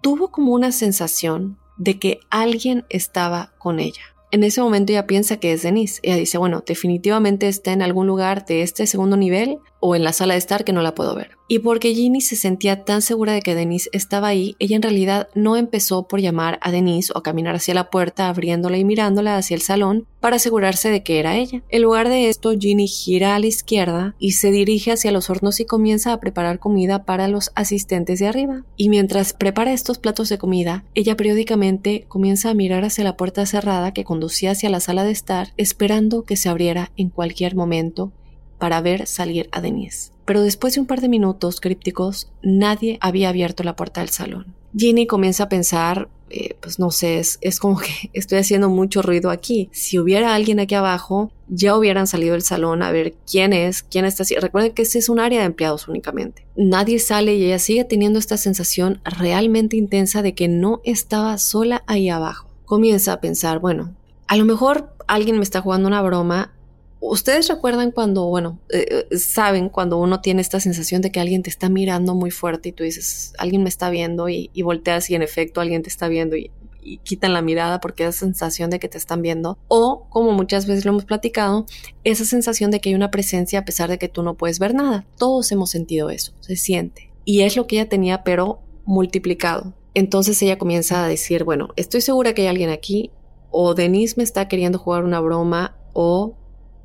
[0.00, 4.02] tuvo como una sensación de que alguien estaba con ella.
[4.32, 6.00] En ese momento ella piensa que es Denise.
[6.02, 10.12] Ella dice, bueno, definitivamente está en algún lugar de este segundo nivel o en la
[10.12, 11.36] sala de estar que no la puedo ver.
[11.48, 15.28] Y porque Ginny se sentía tan segura de que Denise estaba ahí, ella en realidad
[15.36, 19.54] no empezó por llamar a Denise o caminar hacia la puerta abriéndola y mirándola hacia
[19.54, 21.62] el salón para asegurarse de que era ella.
[21.68, 25.60] En lugar de esto, Ginny gira a la izquierda y se dirige hacia los hornos
[25.60, 28.64] y comienza a preparar comida para los asistentes de arriba.
[28.76, 33.46] Y mientras prepara estos platos de comida, ella periódicamente comienza a mirar hacia la puerta
[33.46, 38.10] cerrada que conducía hacia la sala de estar, esperando que se abriera en cualquier momento
[38.58, 40.12] para ver salir a Denise.
[40.24, 44.54] Pero después de un par de minutos crípticos, nadie había abierto la puerta del salón.
[44.76, 49.30] Ginny comienza a pensar, eh, pues no sé, es, como que estoy haciendo mucho ruido
[49.30, 49.70] aquí.
[49.72, 54.04] Si hubiera alguien aquí abajo, ya hubieran salido del salón a ver quién es, quién
[54.04, 54.34] está así.
[54.34, 56.44] Recuerden que este es un área de empleados únicamente.
[56.56, 61.84] Nadie sale y ella sigue teniendo esta sensación realmente intensa de que no estaba sola
[61.86, 62.48] ahí abajo.
[62.64, 63.94] Comienza a pensar, bueno,
[64.26, 66.52] a lo mejor alguien me está jugando una broma
[67.00, 71.42] Ustedes recuerdan cuando, bueno, eh, eh, saben cuando uno tiene esta sensación de que alguien
[71.42, 75.14] te está mirando muy fuerte y tú dices, alguien me está viendo y, volteas y
[75.14, 76.50] en efecto alguien te está viendo y,
[76.82, 79.58] y quitan la mirada porque esa sensación de que te están viendo.
[79.68, 81.66] O, como muchas veces lo hemos platicado,
[82.04, 84.74] esa sensación de que hay una presencia a pesar de que tú no puedes ver
[84.74, 85.06] nada.
[85.18, 87.10] Todos hemos sentido eso, se siente.
[87.24, 89.74] Y es lo que ella tenía, pero multiplicado.
[89.94, 93.10] Entonces ella comienza a decir, bueno, estoy segura que hay alguien aquí,
[93.50, 96.36] o Denise me está queriendo jugar una broma, o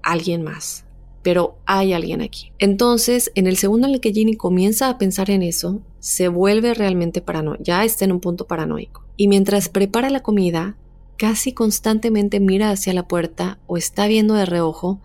[0.04, 0.86] alguien más,
[1.24, 2.52] pero hay alguien aquí.
[2.60, 6.74] Entonces, en el segundo en el que Ginny comienza a pensar en eso, se vuelve
[6.74, 9.06] realmente paranoico, ya está en un punto paranoico.
[9.18, 10.76] Y mientras prepara la comida,
[11.18, 15.00] casi constantemente mira hacia la puerta o está viendo de reojo,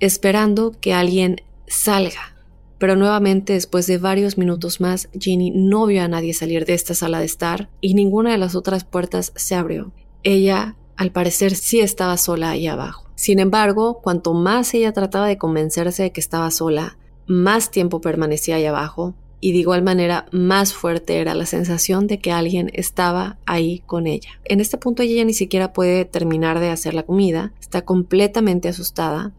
[0.00, 2.34] esperando que alguien salga.
[2.78, 6.94] Pero nuevamente, después de varios minutos más, Ginny no vio a nadie salir de esta
[6.94, 9.92] sala de estar y ninguna de las otras puertas se abrió.
[10.22, 13.09] Ella, al parecer, sí estaba sola ahí abajo.
[13.20, 16.96] Sin embargo, cuanto más ella trataba de convencerse de que estaba sola,
[17.26, 22.18] más tiempo permanecía ahí abajo y de igual manera más fuerte era la sensación de
[22.18, 24.30] que alguien estaba ahí con ella.
[24.46, 29.34] En este punto ella ni siquiera puede terminar de hacer la comida, está completamente asustada,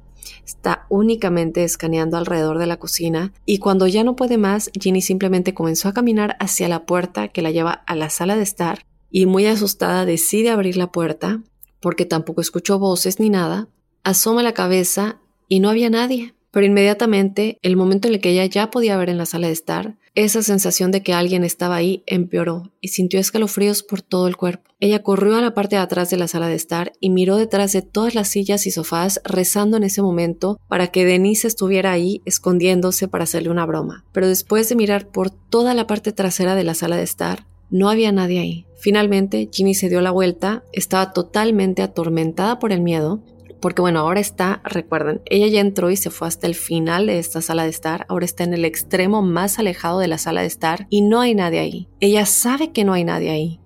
[0.46, 5.56] está únicamente escaneando alrededor de la cocina y cuando ya no puede más, Ginny simplemente
[5.56, 9.26] comenzó a caminar hacia la puerta que la lleva a la sala de estar y
[9.26, 11.42] muy asustada decide abrir la puerta
[11.82, 13.68] porque tampoco escuchó voces ni nada,
[14.04, 16.34] asoma la cabeza y no había nadie.
[16.52, 19.54] Pero inmediatamente, el momento en el que ella ya podía ver en la sala de
[19.54, 24.36] estar, esa sensación de que alguien estaba ahí empeoró y sintió escalofríos por todo el
[24.36, 24.70] cuerpo.
[24.82, 27.72] Ella corrió a la parte de atrás de la sala de estar y miró detrás
[27.72, 32.22] de todas las sillas y sofás rezando en ese momento para que Denise estuviera ahí
[32.26, 34.04] escondiéndose para hacerle una broma.
[34.12, 37.90] Pero después de mirar por toda la parte trasera de la sala de estar, no
[37.90, 38.66] había nadie ahí.
[38.80, 43.24] Finalmente, Ginny se dio la vuelta, estaba totalmente atormentada por el miedo
[43.62, 47.20] porque bueno, ahora está, recuerden, ella ya entró y se fue hasta el final de
[47.20, 50.48] esta sala de estar, ahora está en el extremo más alejado de la sala de
[50.48, 51.88] estar y no hay nadie ahí.
[52.00, 53.60] Ella sabe que no hay nadie ahí,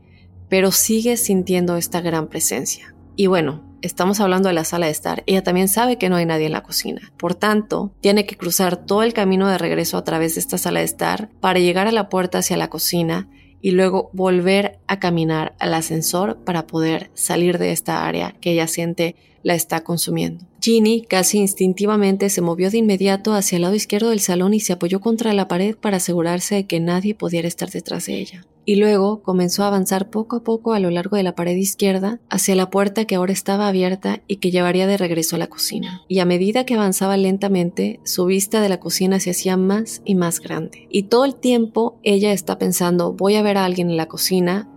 [0.50, 2.94] pero sigue sintiendo esta gran presencia.
[3.16, 6.26] Y bueno, estamos hablando de la sala de estar, ella también sabe que no hay
[6.26, 7.14] nadie en la cocina.
[7.18, 10.80] Por tanto, tiene que cruzar todo el camino de regreso a través de esta sala
[10.80, 13.30] de estar para llegar a la puerta hacia la cocina
[13.66, 18.68] y luego volver a caminar al ascensor para poder salir de esta área que ella
[18.68, 20.46] siente la está consumiendo.
[20.62, 24.74] Ginny casi instintivamente se movió de inmediato hacia el lado izquierdo del salón y se
[24.74, 28.46] apoyó contra la pared para asegurarse de que nadie pudiera estar detrás de ella.
[28.66, 32.20] Y luego comenzó a avanzar poco a poco a lo largo de la pared izquierda
[32.30, 36.02] hacia la puerta que ahora estaba abierta y que llevaría de regreso a la cocina.
[36.08, 40.16] Y a medida que avanzaba lentamente, su vista de la cocina se hacía más y
[40.16, 40.88] más grande.
[40.90, 44.70] Y todo el tiempo ella está pensando, voy a ver a alguien en la cocina,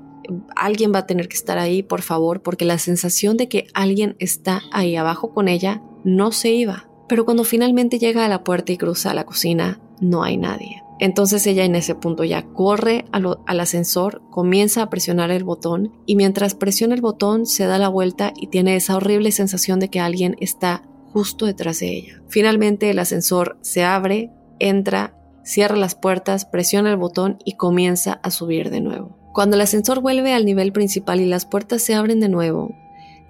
[0.56, 4.16] alguien va a tener que estar ahí, por favor, porque la sensación de que alguien
[4.18, 6.88] está ahí abajo con ella no se iba.
[7.08, 10.82] Pero cuando finalmente llega a la puerta y cruza a la cocina, no hay nadie.
[11.00, 16.16] Entonces ella en ese punto ya corre al ascensor, comienza a presionar el botón y
[16.16, 20.00] mientras presiona el botón se da la vuelta y tiene esa horrible sensación de que
[20.00, 20.82] alguien está
[21.12, 22.22] justo detrás de ella.
[22.28, 28.30] Finalmente el ascensor se abre, entra, cierra las puertas, presiona el botón y comienza a
[28.30, 29.16] subir de nuevo.
[29.32, 32.74] Cuando el ascensor vuelve al nivel principal y las puertas se abren de nuevo,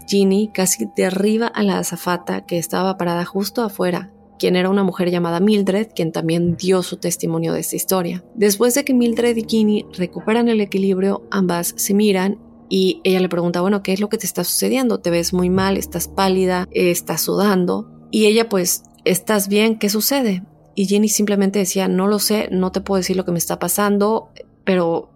[0.06, 5.10] Ginny casi derriba a la azafata que estaba parada justo afuera, quien era una mujer
[5.10, 8.24] llamada Mildred, quien también dio su testimonio de esta historia.
[8.34, 13.28] Después de que Mildred y Ginny recuperan el equilibrio, ambas se miran y ella le
[13.28, 14.98] pregunta, bueno, ¿qué es lo que te está sucediendo?
[14.98, 15.76] ¿Te ves muy mal?
[15.76, 16.68] ¿Estás pálida?
[16.70, 17.90] ¿Estás sudando?
[18.10, 19.78] Y ella pues, ¿estás bien?
[19.78, 20.42] ¿Qué sucede?
[20.74, 23.58] Y Ginny simplemente decía, no lo sé, no te puedo decir lo que me está
[23.58, 24.30] pasando,
[24.64, 25.10] pero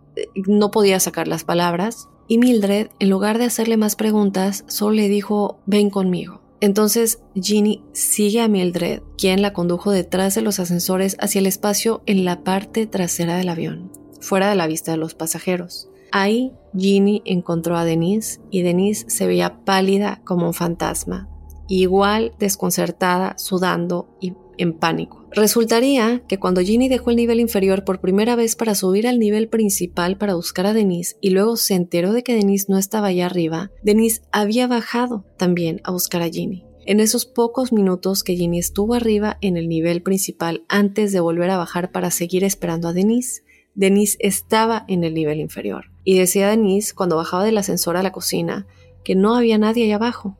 [0.46, 2.08] no podía sacar las palabras.
[2.26, 6.41] Y Mildred, en lugar de hacerle más preguntas, solo le dijo, ven conmigo.
[6.62, 12.04] Entonces Ginny sigue a Mildred, quien la condujo detrás de los ascensores hacia el espacio
[12.06, 13.90] en la parte trasera del avión,
[14.20, 15.88] fuera de la vista de los pasajeros.
[16.12, 21.28] Ahí Ginny encontró a Denise y Denise se veía pálida como un fantasma,
[21.66, 25.21] igual desconcertada, sudando y en pánico.
[25.34, 29.48] Resultaría que cuando Ginny dejó el nivel inferior por primera vez para subir al nivel
[29.48, 33.26] principal para buscar a Denise y luego se enteró de que Denise no estaba allá
[33.26, 36.64] arriba, Denise había bajado también a buscar a Ginny.
[36.84, 41.48] En esos pocos minutos que Ginny estuvo arriba en el nivel principal antes de volver
[41.48, 43.42] a bajar para seguir esperando a Denise,
[43.74, 45.86] Denise estaba en el nivel inferior.
[46.04, 48.66] Y decía Denise cuando bajaba del ascensor a la cocina
[49.04, 50.36] que no había nadie allá abajo,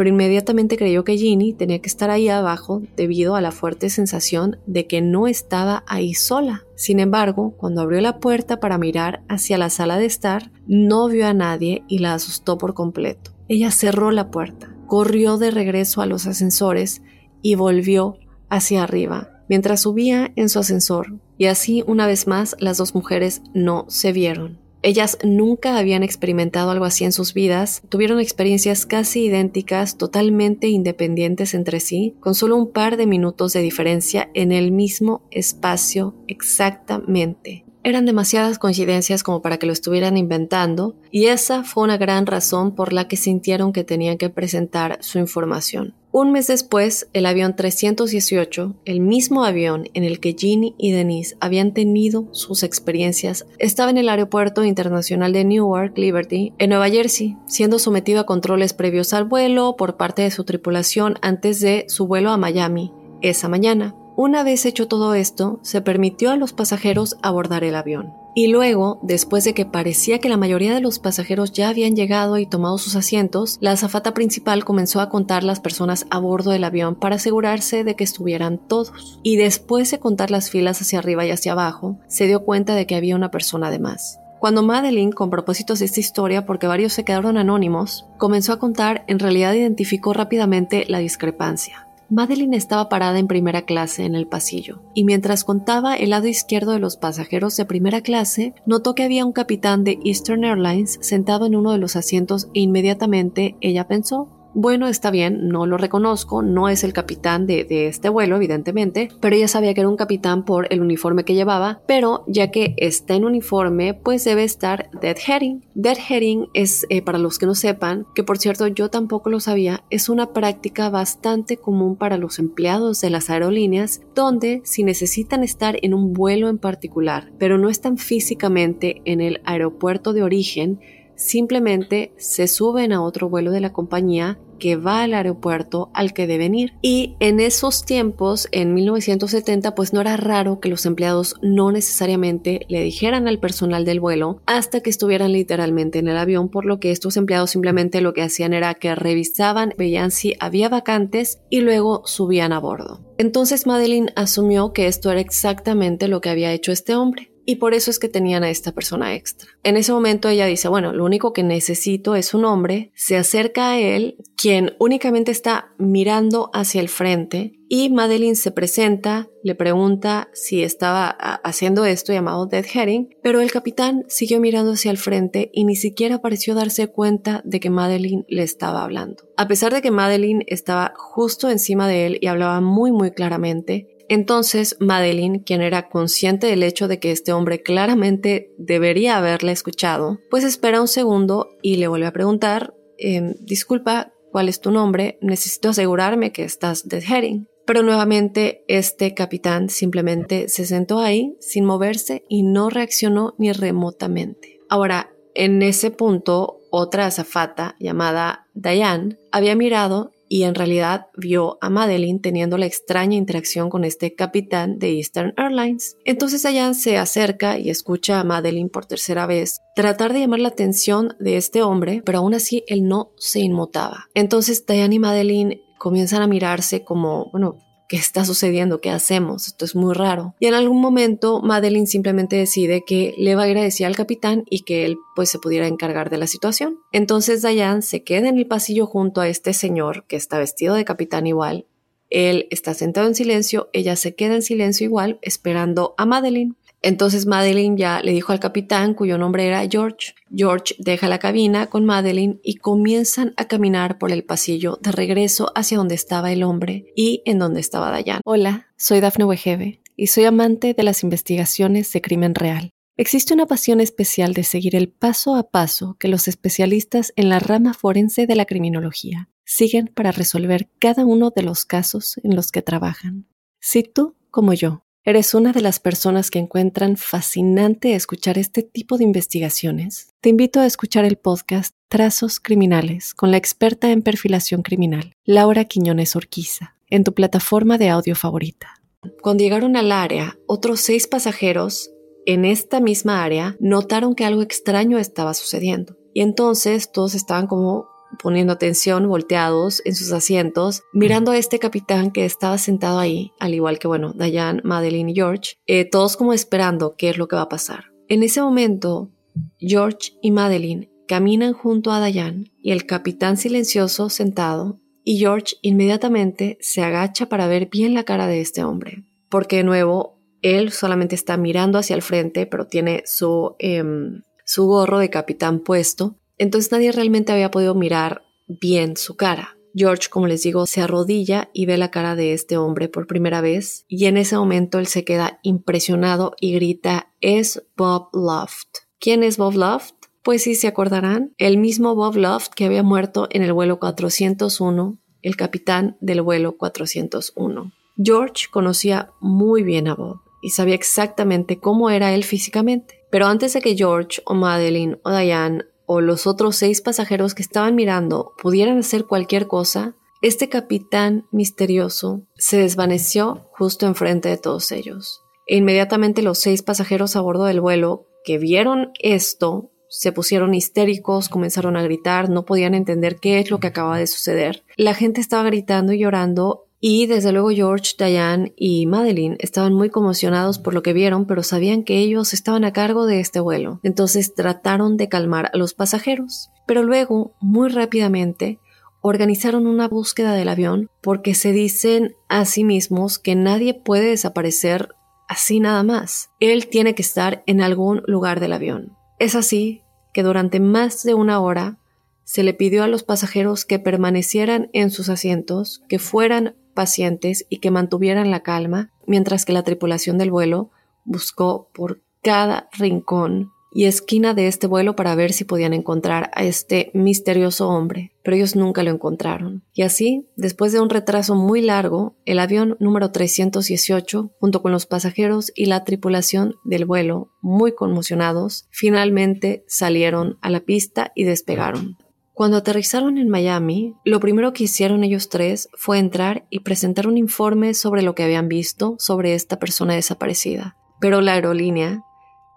[0.00, 4.56] pero inmediatamente creyó que Ginny tenía que estar ahí abajo debido a la fuerte sensación
[4.64, 6.64] de que no estaba ahí sola.
[6.74, 11.26] Sin embargo, cuando abrió la puerta para mirar hacia la sala de estar, no vio
[11.26, 13.32] a nadie y la asustó por completo.
[13.46, 17.02] Ella cerró la puerta, corrió de regreso a los ascensores
[17.42, 18.16] y volvió
[18.48, 23.42] hacia arriba, mientras subía en su ascensor, y así una vez más las dos mujeres
[23.52, 24.59] no se vieron.
[24.82, 31.52] Ellas nunca habían experimentado algo así en sus vidas, tuvieron experiencias casi idénticas, totalmente independientes
[31.52, 37.64] entre sí, con solo un par de minutos de diferencia en el mismo espacio exactamente.
[37.82, 42.74] Eran demasiadas coincidencias como para que lo estuvieran inventando, y esa fue una gran razón
[42.74, 45.94] por la que sintieron que tenían que presentar su información.
[46.12, 51.36] Un mes después, el avión 318, el mismo avión en el que Ginny y Denise
[51.40, 57.36] habían tenido sus experiencias, estaba en el aeropuerto internacional de Newark Liberty, en Nueva Jersey,
[57.46, 62.06] siendo sometido a controles previos al vuelo por parte de su tripulación antes de su
[62.06, 63.94] vuelo a Miami esa mañana.
[64.22, 68.12] Una vez hecho todo esto, se permitió a los pasajeros abordar el avión.
[68.34, 72.36] Y luego, después de que parecía que la mayoría de los pasajeros ya habían llegado
[72.36, 76.64] y tomado sus asientos, la azafata principal comenzó a contar las personas a bordo del
[76.64, 79.18] avión para asegurarse de que estuvieran todos.
[79.22, 82.86] Y después de contar las filas hacia arriba y hacia abajo, se dio cuenta de
[82.86, 84.20] que había una persona de más.
[84.38, 89.02] Cuando Madeline, con propósitos de esta historia, porque varios se quedaron anónimos, comenzó a contar,
[89.06, 91.86] en realidad identificó rápidamente la discrepancia.
[92.10, 96.72] Madeline estaba parada en primera clase en el pasillo, y mientras contaba el lado izquierdo
[96.72, 101.46] de los pasajeros de primera clase, notó que había un capitán de Eastern Airlines sentado
[101.46, 106.42] en uno de los asientos e inmediatamente ella pensó, bueno, está bien, no lo reconozco,
[106.42, 110.44] no es el capitán de, este vuelo, evidentemente, pero ella sabía que era un capitán
[110.44, 115.64] por el uniforme que llevaba, pero ya que está en uniforme, pues debe estar deadheading.
[115.74, 119.84] Deadheading es, eh, para los que no sepan, que por cierto yo tampoco lo sabía,
[119.90, 125.76] es una práctica bastante común para los empleados de las aerolíneas, donde si necesitan estar
[125.82, 130.80] en un vuelo en particular, pero no están físicamente en el aeropuerto de origen,
[131.20, 136.26] simplemente se suben a otro vuelo de la compañía que va al aeropuerto al que
[136.26, 136.74] deben ir.
[136.82, 142.66] Y en esos tiempos, en 1970, pues no era raro que los empleados no necesariamente
[142.68, 146.78] le dijeran al personal del vuelo hasta que estuvieran literalmente en el avión, por lo
[146.78, 151.60] que estos empleados simplemente lo que hacían era que revisaban, veían si había vacantes y
[151.60, 153.00] luego subían a bordo.
[153.18, 157.74] Entonces Madeline asumió que esto era exactamente lo que había hecho este hombre y por
[157.74, 159.50] eso es que tenían a esta persona extra.
[159.62, 163.70] En ese momento ella dice, bueno, lo único que necesito es un hombre, se acerca
[163.70, 170.28] a él, quien únicamente está mirando hacia el frente y Madeline se presenta, le pregunta
[170.32, 175.64] si estaba haciendo esto llamado deadheading, pero el capitán siguió mirando hacia el frente y
[175.64, 179.22] ni siquiera pareció darse cuenta de que Madeline le estaba hablando.
[179.36, 183.99] A pesar de que Madeline estaba justo encima de él y hablaba muy muy claramente,
[184.10, 190.18] entonces, Madeline, quien era consciente del hecho de que este hombre claramente debería haberla escuchado,
[190.30, 195.16] pues espera un segundo y le vuelve a preguntar, em, disculpa, ¿cuál es tu nombre?
[195.22, 197.46] Necesito asegurarme que estás deadheading.
[197.64, 204.58] Pero nuevamente este capitán simplemente se sentó ahí sin moverse y no reaccionó ni remotamente.
[204.68, 211.68] Ahora, en ese punto, otra azafata llamada Diane había mirado y en realidad vio a
[211.70, 215.96] Madeline teniendo la extraña interacción con este capitán de Eastern Airlines.
[216.04, 220.48] Entonces Diane se acerca y escucha a Madeline por tercera vez tratar de llamar la
[220.48, 224.08] atención de este hombre, pero aún así él no se inmutaba.
[224.14, 227.56] Entonces Diane y Madeline comienzan a mirarse como, bueno,
[227.90, 228.80] ¿qué está sucediendo?
[228.80, 229.48] ¿Qué hacemos?
[229.48, 230.36] Esto es muy raro.
[230.38, 233.96] Y en algún momento Madeline simplemente decide que le va a ir a decir al
[233.96, 236.78] capitán y que él pues se pudiera encargar de la situación.
[236.92, 240.84] Entonces Diane se queda en el pasillo junto a este señor que está vestido de
[240.84, 241.66] capitán igual.
[242.10, 246.56] Él está sentado en silencio, ella se queda en silencio igual esperando a Madeline.
[246.82, 250.14] Entonces Madeline ya le dijo al capitán, cuyo nombre era George.
[250.34, 255.52] George deja la cabina con Madeline y comienzan a caminar por el pasillo de regreso
[255.54, 258.22] hacia donde estaba el hombre y en donde estaba Dayan.
[258.24, 262.70] Hola, soy Daphne Wegebe y soy amante de las investigaciones de crimen real.
[262.96, 267.38] Existe una pasión especial de seguir el paso a paso que los especialistas en la
[267.38, 272.52] rama forense de la criminología siguen para resolver cada uno de los casos en los
[272.52, 273.26] que trabajan.
[273.58, 278.98] Si tú, como yo, ¿Eres una de las personas que encuentran fascinante escuchar este tipo
[278.98, 280.12] de investigaciones?
[280.20, 285.64] Te invito a escuchar el podcast Trazos Criminales con la experta en perfilación criminal, Laura
[285.64, 288.82] Quiñones Orquiza, en tu plataforma de audio favorita.
[289.22, 291.90] Cuando llegaron al área, otros seis pasajeros
[292.26, 295.96] en esta misma área notaron que algo extraño estaba sucediendo.
[296.12, 297.88] Y entonces todos estaban como
[298.22, 303.54] poniendo atención, volteados en sus asientos, mirando a este capitán que estaba sentado ahí, al
[303.54, 307.36] igual que, bueno, Diane, Madeline y George, eh, todos como esperando qué es lo que
[307.36, 307.84] va a pasar.
[308.08, 309.10] En ese momento,
[309.58, 316.58] George y Madeline caminan junto a Diane y el capitán silencioso sentado, y George inmediatamente
[316.60, 321.14] se agacha para ver bien la cara de este hombre, porque de nuevo, él solamente
[321.14, 326.72] está mirando hacia el frente, pero tiene su, em, su gorro de capitán puesto, entonces
[326.72, 329.56] nadie realmente había podido mirar bien su cara.
[329.74, 333.42] George, como les digo, se arrodilla y ve la cara de este hombre por primera
[333.42, 338.68] vez y en ese momento él se queda impresionado y grita, es Bob Loft.
[338.98, 339.94] ¿Quién es Bob Loft?
[340.22, 344.98] Pues sí, se acordarán, el mismo Bob Loft que había muerto en el vuelo 401,
[345.22, 347.72] el capitán del vuelo 401.
[348.02, 353.00] George conocía muy bien a Bob y sabía exactamente cómo era él físicamente.
[353.10, 357.42] Pero antes de que George o Madeline o Diane o los otros seis pasajeros que
[357.42, 364.70] estaban mirando pudieran hacer cualquier cosa, este capitán misterioso se desvaneció justo enfrente de todos
[364.70, 365.20] ellos.
[365.48, 371.28] E inmediatamente los seis pasajeros a bordo del vuelo que vieron esto se pusieron histéricos,
[371.28, 374.62] comenzaron a gritar, no podían entender qué es lo que acaba de suceder.
[374.76, 379.90] La gente estaba gritando y llorando y desde luego George, Diane y Madeline estaban muy
[379.90, 383.80] conmocionados por lo que vieron, pero sabían que ellos estaban a cargo de este vuelo.
[383.82, 386.50] Entonces trataron de calmar a los pasajeros.
[386.66, 388.60] Pero luego, muy rápidamente,
[389.02, 394.88] organizaron una búsqueda del avión porque se dicen a sí mismos que nadie puede desaparecer
[395.28, 396.30] así nada más.
[396.40, 398.96] Él tiene que estar en algún lugar del avión.
[399.18, 399.82] Es así
[400.14, 401.78] que durante más de una hora
[402.24, 407.58] se le pidió a los pasajeros que permanecieran en sus asientos, que fueran pacientes y
[407.58, 410.70] que mantuvieran la calma, mientras que la tripulación del vuelo
[411.04, 416.42] buscó por cada rincón y esquina de este vuelo para ver si podían encontrar a
[416.42, 419.62] este misterioso hombre, pero ellos nunca lo encontraron.
[419.74, 424.86] Y así, después de un retraso muy largo, el avión número 318, junto con los
[424.86, 431.98] pasajeros y la tripulación del vuelo, muy conmocionados, finalmente salieron a la pista y despegaron.
[432.40, 437.18] Cuando aterrizaron en Miami, lo primero que hicieron ellos tres fue entrar y presentar un
[437.18, 440.74] informe sobre lo que habían visto sobre esta persona desaparecida.
[441.00, 442.02] Pero la aerolínea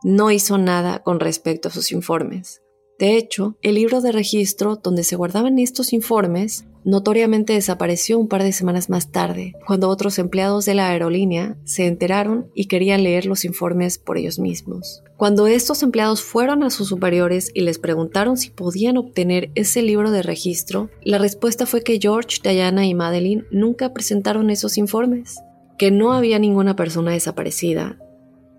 [0.01, 2.62] no hizo nada con respecto a sus informes.
[2.99, 8.43] De hecho, el libro de registro donde se guardaban estos informes notoriamente desapareció un par
[8.43, 13.25] de semanas más tarde, cuando otros empleados de la aerolínea se enteraron y querían leer
[13.25, 15.01] los informes por ellos mismos.
[15.17, 20.11] Cuando estos empleados fueron a sus superiores y les preguntaron si podían obtener ese libro
[20.11, 25.39] de registro, la respuesta fue que George, Diana y Madeline nunca presentaron esos informes,
[25.77, 27.97] que no había ninguna persona desaparecida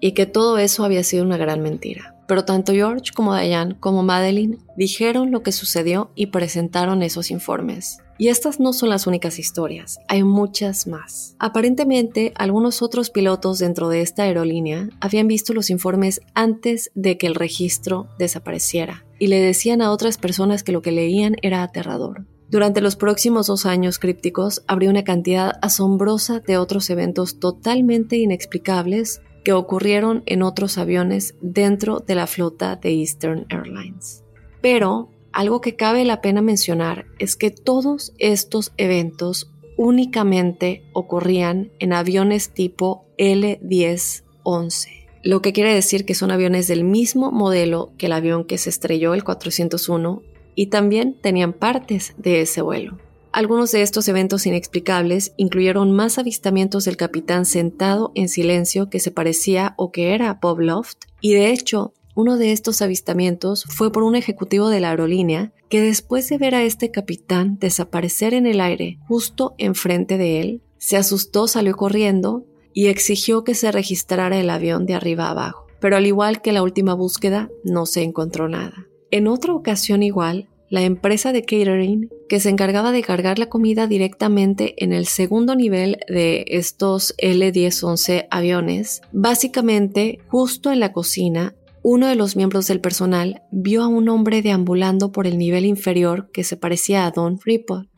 [0.04, 2.14] y que todo eso había sido una gran mentira.
[2.28, 8.00] Pero tanto George como Diane como Madeline dijeron lo que sucedió y presentaron esos informes.
[8.18, 11.36] Y estas no son las únicas historias, hay muchas más.
[11.38, 17.26] Aparentemente, algunos otros pilotos dentro de esta aerolínea habían visto los informes antes de que
[17.26, 22.26] el registro desapareciera y le decían a otras personas que lo que leían era aterrador.
[22.50, 29.22] Durante los próximos dos años crípticos habría una cantidad asombrosa de otros eventos totalmente inexplicables
[29.44, 34.24] que ocurrieron en otros aviones dentro de la flota de Eastern Airlines.
[34.60, 41.92] Pero algo que cabe la pena mencionar es que todos estos eventos únicamente ocurrían en
[41.92, 48.12] aviones tipo L-1011, lo que quiere decir que son aviones del mismo modelo que el
[48.12, 50.22] avión que se estrelló el 401
[50.54, 52.98] y también tenían partes de ese vuelo.
[53.34, 59.10] Algunos de estos eventos inexplicables incluyeron más avistamientos del capitán sentado en silencio que se
[59.10, 64.04] parecía o que era Bob Loft, y de hecho uno de estos avistamientos fue por
[64.04, 68.60] un ejecutivo de la aerolínea que después de ver a este capitán desaparecer en el
[68.60, 74.48] aire justo enfrente de él, se asustó, salió corriendo y exigió que se registrara el
[74.48, 75.66] avión de arriba abajo.
[75.80, 78.86] Pero al igual que la última búsqueda, no se encontró nada.
[79.10, 83.86] En otra ocasión igual, la empresa de catering que se encargaba de cargar la comida
[83.86, 91.54] directamente en el segundo nivel de estos L-1011 aviones, básicamente justo en la cocina
[91.86, 96.30] uno de los miembros del personal vio a un hombre deambulando por el nivel inferior
[96.32, 97.90] que se parecía a Don Freeport.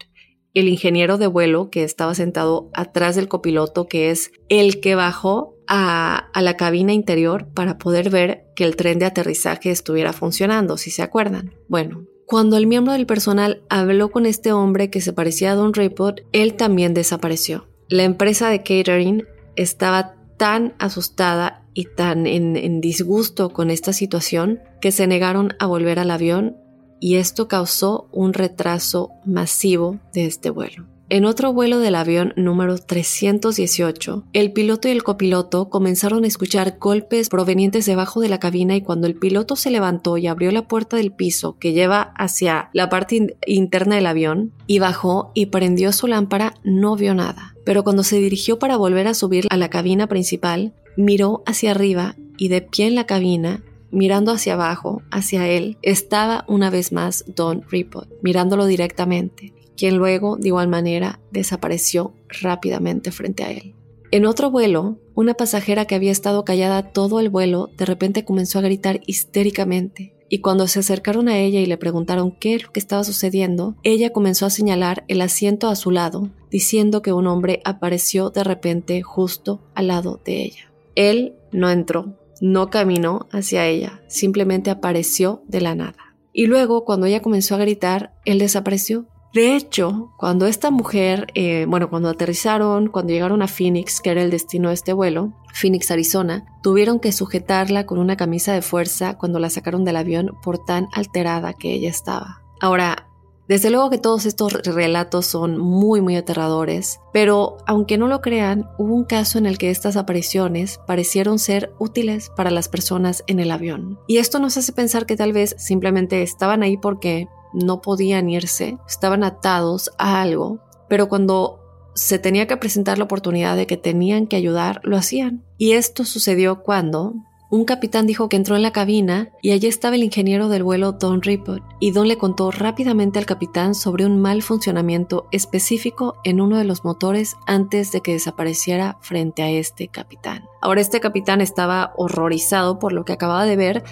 [0.54, 5.54] El ingeniero de vuelo que estaba sentado atrás del copiloto, que es el que bajó
[5.68, 10.78] a, a, la cabina interior para poder ver que el tren de aterrizaje estuviera funcionando,
[10.78, 11.54] si se acuerdan.
[11.68, 15.72] Bueno, cuando el miembro del personal habló con este hombre que se parecía a Don
[15.72, 17.68] Freeport, él también desapareció.
[17.88, 19.24] La empresa de catering
[19.54, 26.00] estaba tan asustada y tan en, disgusto con esta situación que se negaron a volver
[26.00, 26.56] al avión
[26.98, 30.95] y esto causó un retraso masivo de este vuelo.
[31.08, 36.78] En otro vuelo del avión número 318, el piloto y el copiloto comenzaron a escuchar
[36.80, 40.66] golpes provenientes debajo de la cabina y cuando el piloto se levantó y abrió la
[40.66, 45.92] puerta del piso que lleva hacia la parte interna del avión y bajó y prendió
[45.92, 47.54] su lámpara, no vio nada.
[47.64, 52.16] Pero cuando se dirigió para volver a subir a la cabina principal, miró hacia arriba
[52.36, 57.24] y de pie en la cabina mirando hacia abajo, hacia él, estaba una vez más
[57.28, 63.74] Don Ripot, mirándolo directamente quien luego, de igual manera, desapareció rápidamente frente a él.
[64.10, 68.58] En otro vuelo, una pasajera que había estado callada todo el vuelo de repente comenzó
[68.58, 72.72] a gritar histéricamente, y cuando se acercaron a ella y le preguntaron qué es lo
[72.72, 77.26] que estaba sucediendo, ella comenzó a señalar el asiento a su lado, diciendo que un
[77.26, 80.72] hombre apareció de repente justo al lado de ella.
[80.94, 86.16] Él no entró, no caminó hacia ella, simplemente apareció de la nada.
[86.32, 89.06] Y luego, cuando ella comenzó a gritar, él desapareció
[89.36, 94.22] De hecho, cuando esta mujer, eh, bueno, cuando aterrizaron, cuando llegaron a Phoenix, que era
[94.22, 99.18] el destino de este vuelo, Phoenix, Arizona, tuvieron que sujetarla con una camisa de fuerza
[99.18, 102.40] cuando la sacaron del avión por tan alterada que ella estaba.
[102.62, 103.10] Ahora,
[103.46, 108.70] desde luego que todos estos relatos son muy muy aterradores, pero aunque no lo crean,
[108.78, 113.40] hubo un caso en el que estas apariciones parecieron ser útiles para las personas en
[113.40, 114.00] el avión.
[114.06, 118.78] Y esto nos hace pensar que tal vez simplemente estaban ahí porque no podían irse,
[118.86, 121.60] estaban atados a algo, pero cuando
[121.94, 125.42] se tenía que presentar la oportunidad de que tenían que ayudar, lo hacían.
[125.56, 127.14] Y esto sucedió cuando
[127.48, 130.92] un capitán dijo que entró en la cabina y allí estaba el ingeniero del vuelo
[130.92, 136.40] Don Ripple y Don le contó rápidamente al capitán sobre un mal funcionamiento específico en
[136.40, 140.44] uno de los motores antes de que desapareciera frente a este capitán.
[140.60, 143.84] Ahora este capitán estaba horrorizado por lo que acababa de ver,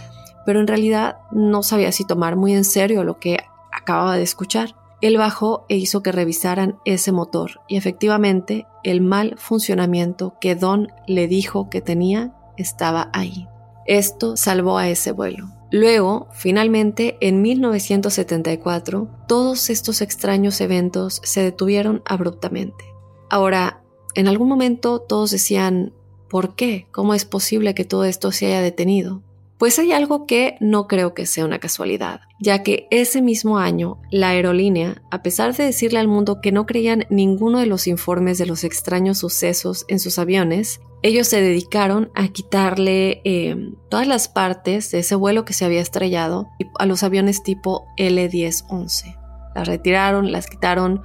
[0.44, 3.38] pero en realidad no sabía si tomar muy en serio lo que
[3.84, 4.74] acababa de escuchar.
[5.00, 10.88] Él bajó e hizo que revisaran ese motor y efectivamente el mal funcionamiento que Don
[11.06, 13.46] le dijo que tenía estaba ahí.
[13.86, 15.48] Esto salvó a ese vuelo.
[15.70, 22.84] Luego, finalmente, en 1974, todos estos extraños eventos se detuvieron abruptamente.
[23.28, 23.82] Ahora,
[24.14, 25.92] en algún momento todos decían,
[26.30, 26.86] ¿por qué?
[26.92, 29.22] ¿Cómo es posible que todo esto se haya detenido?
[29.64, 33.98] Pues hay algo que no creo que sea una casualidad, ya que ese mismo año
[34.10, 38.36] la aerolínea, a pesar de decirle al mundo que no creían ninguno de los informes
[38.36, 44.28] de los extraños sucesos en sus aviones, ellos se dedicaron a quitarle em, todas las
[44.28, 49.16] partes de ese vuelo que se había estrellado a los aviones tipo L-1011.
[49.54, 51.00] Las retiraron, las quitaron,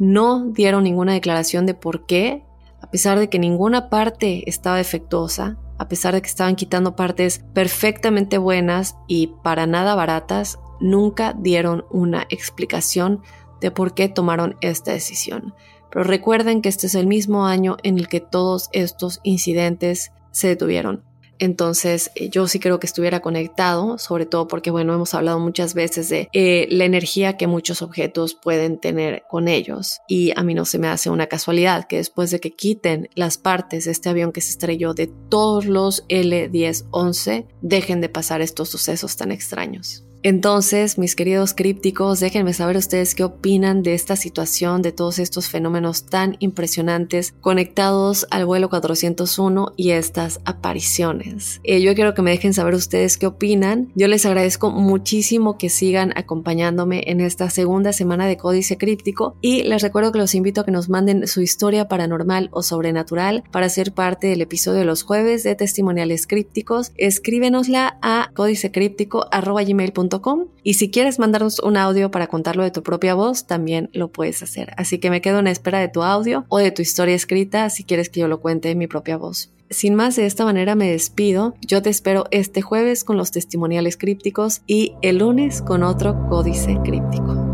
[0.00, 2.42] no dieron ninguna declaración de por qué,
[2.80, 7.44] a pesar de que ninguna parte estaba defectuosa, a pesar de que estaban quitando partes
[7.52, 13.22] perfectamente buenas y para nada baratas, nunca dieron una explicación
[13.60, 15.54] de por qué tomaron esta decisión.
[15.90, 20.48] Pero recuerden que este es el mismo año en el que todos estos incidentes se
[20.48, 21.04] detuvieron.
[21.38, 25.74] Entonces eh, yo sí creo que estuviera conectado, sobre todo porque, bueno, hemos hablado muchas
[25.74, 30.00] veces de eh, la energía que muchos objetos pueden tener con ellos.
[30.08, 33.38] Y a mí no se me hace una casualidad que después de que quiten las
[33.38, 38.68] partes de este avión que se estrelló de todos los L-1011, dejen de pasar estos
[38.68, 40.04] sucesos tan extraños.
[40.24, 45.50] Entonces, mis queridos crípticos, déjenme saber ustedes qué opinan de esta situación, de todos estos
[45.50, 51.60] fenómenos tan impresionantes conectados al vuelo 401 y estas apariciones.
[51.62, 53.92] Eh, yo quiero que me dejen saber ustedes qué opinan.
[53.94, 59.62] Yo les agradezco muchísimo que sigan acompañándome en esta segunda semana de Códice Críptico y
[59.64, 63.68] les recuerdo que los invito a que nos manden su historia paranormal o sobrenatural para
[63.68, 66.92] ser parte del episodio de los jueves de testimoniales crípticos.
[66.96, 70.13] Escríbenosla a códicecríptico.com
[70.62, 74.42] y si quieres mandarnos un audio para contarlo de tu propia voz, también lo puedes
[74.42, 74.72] hacer.
[74.76, 77.84] Así que me quedo en espera de tu audio o de tu historia escrita si
[77.84, 79.50] quieres que yo lo cuente en mi propia voz.
[79.70, 81.54] Sin más, de esta manera me despido.
[81.60, 86.78] Yo te espero este jueves con los testimoniales crípticos y el lunes con otro códice
[86.84, 87.53] críptico.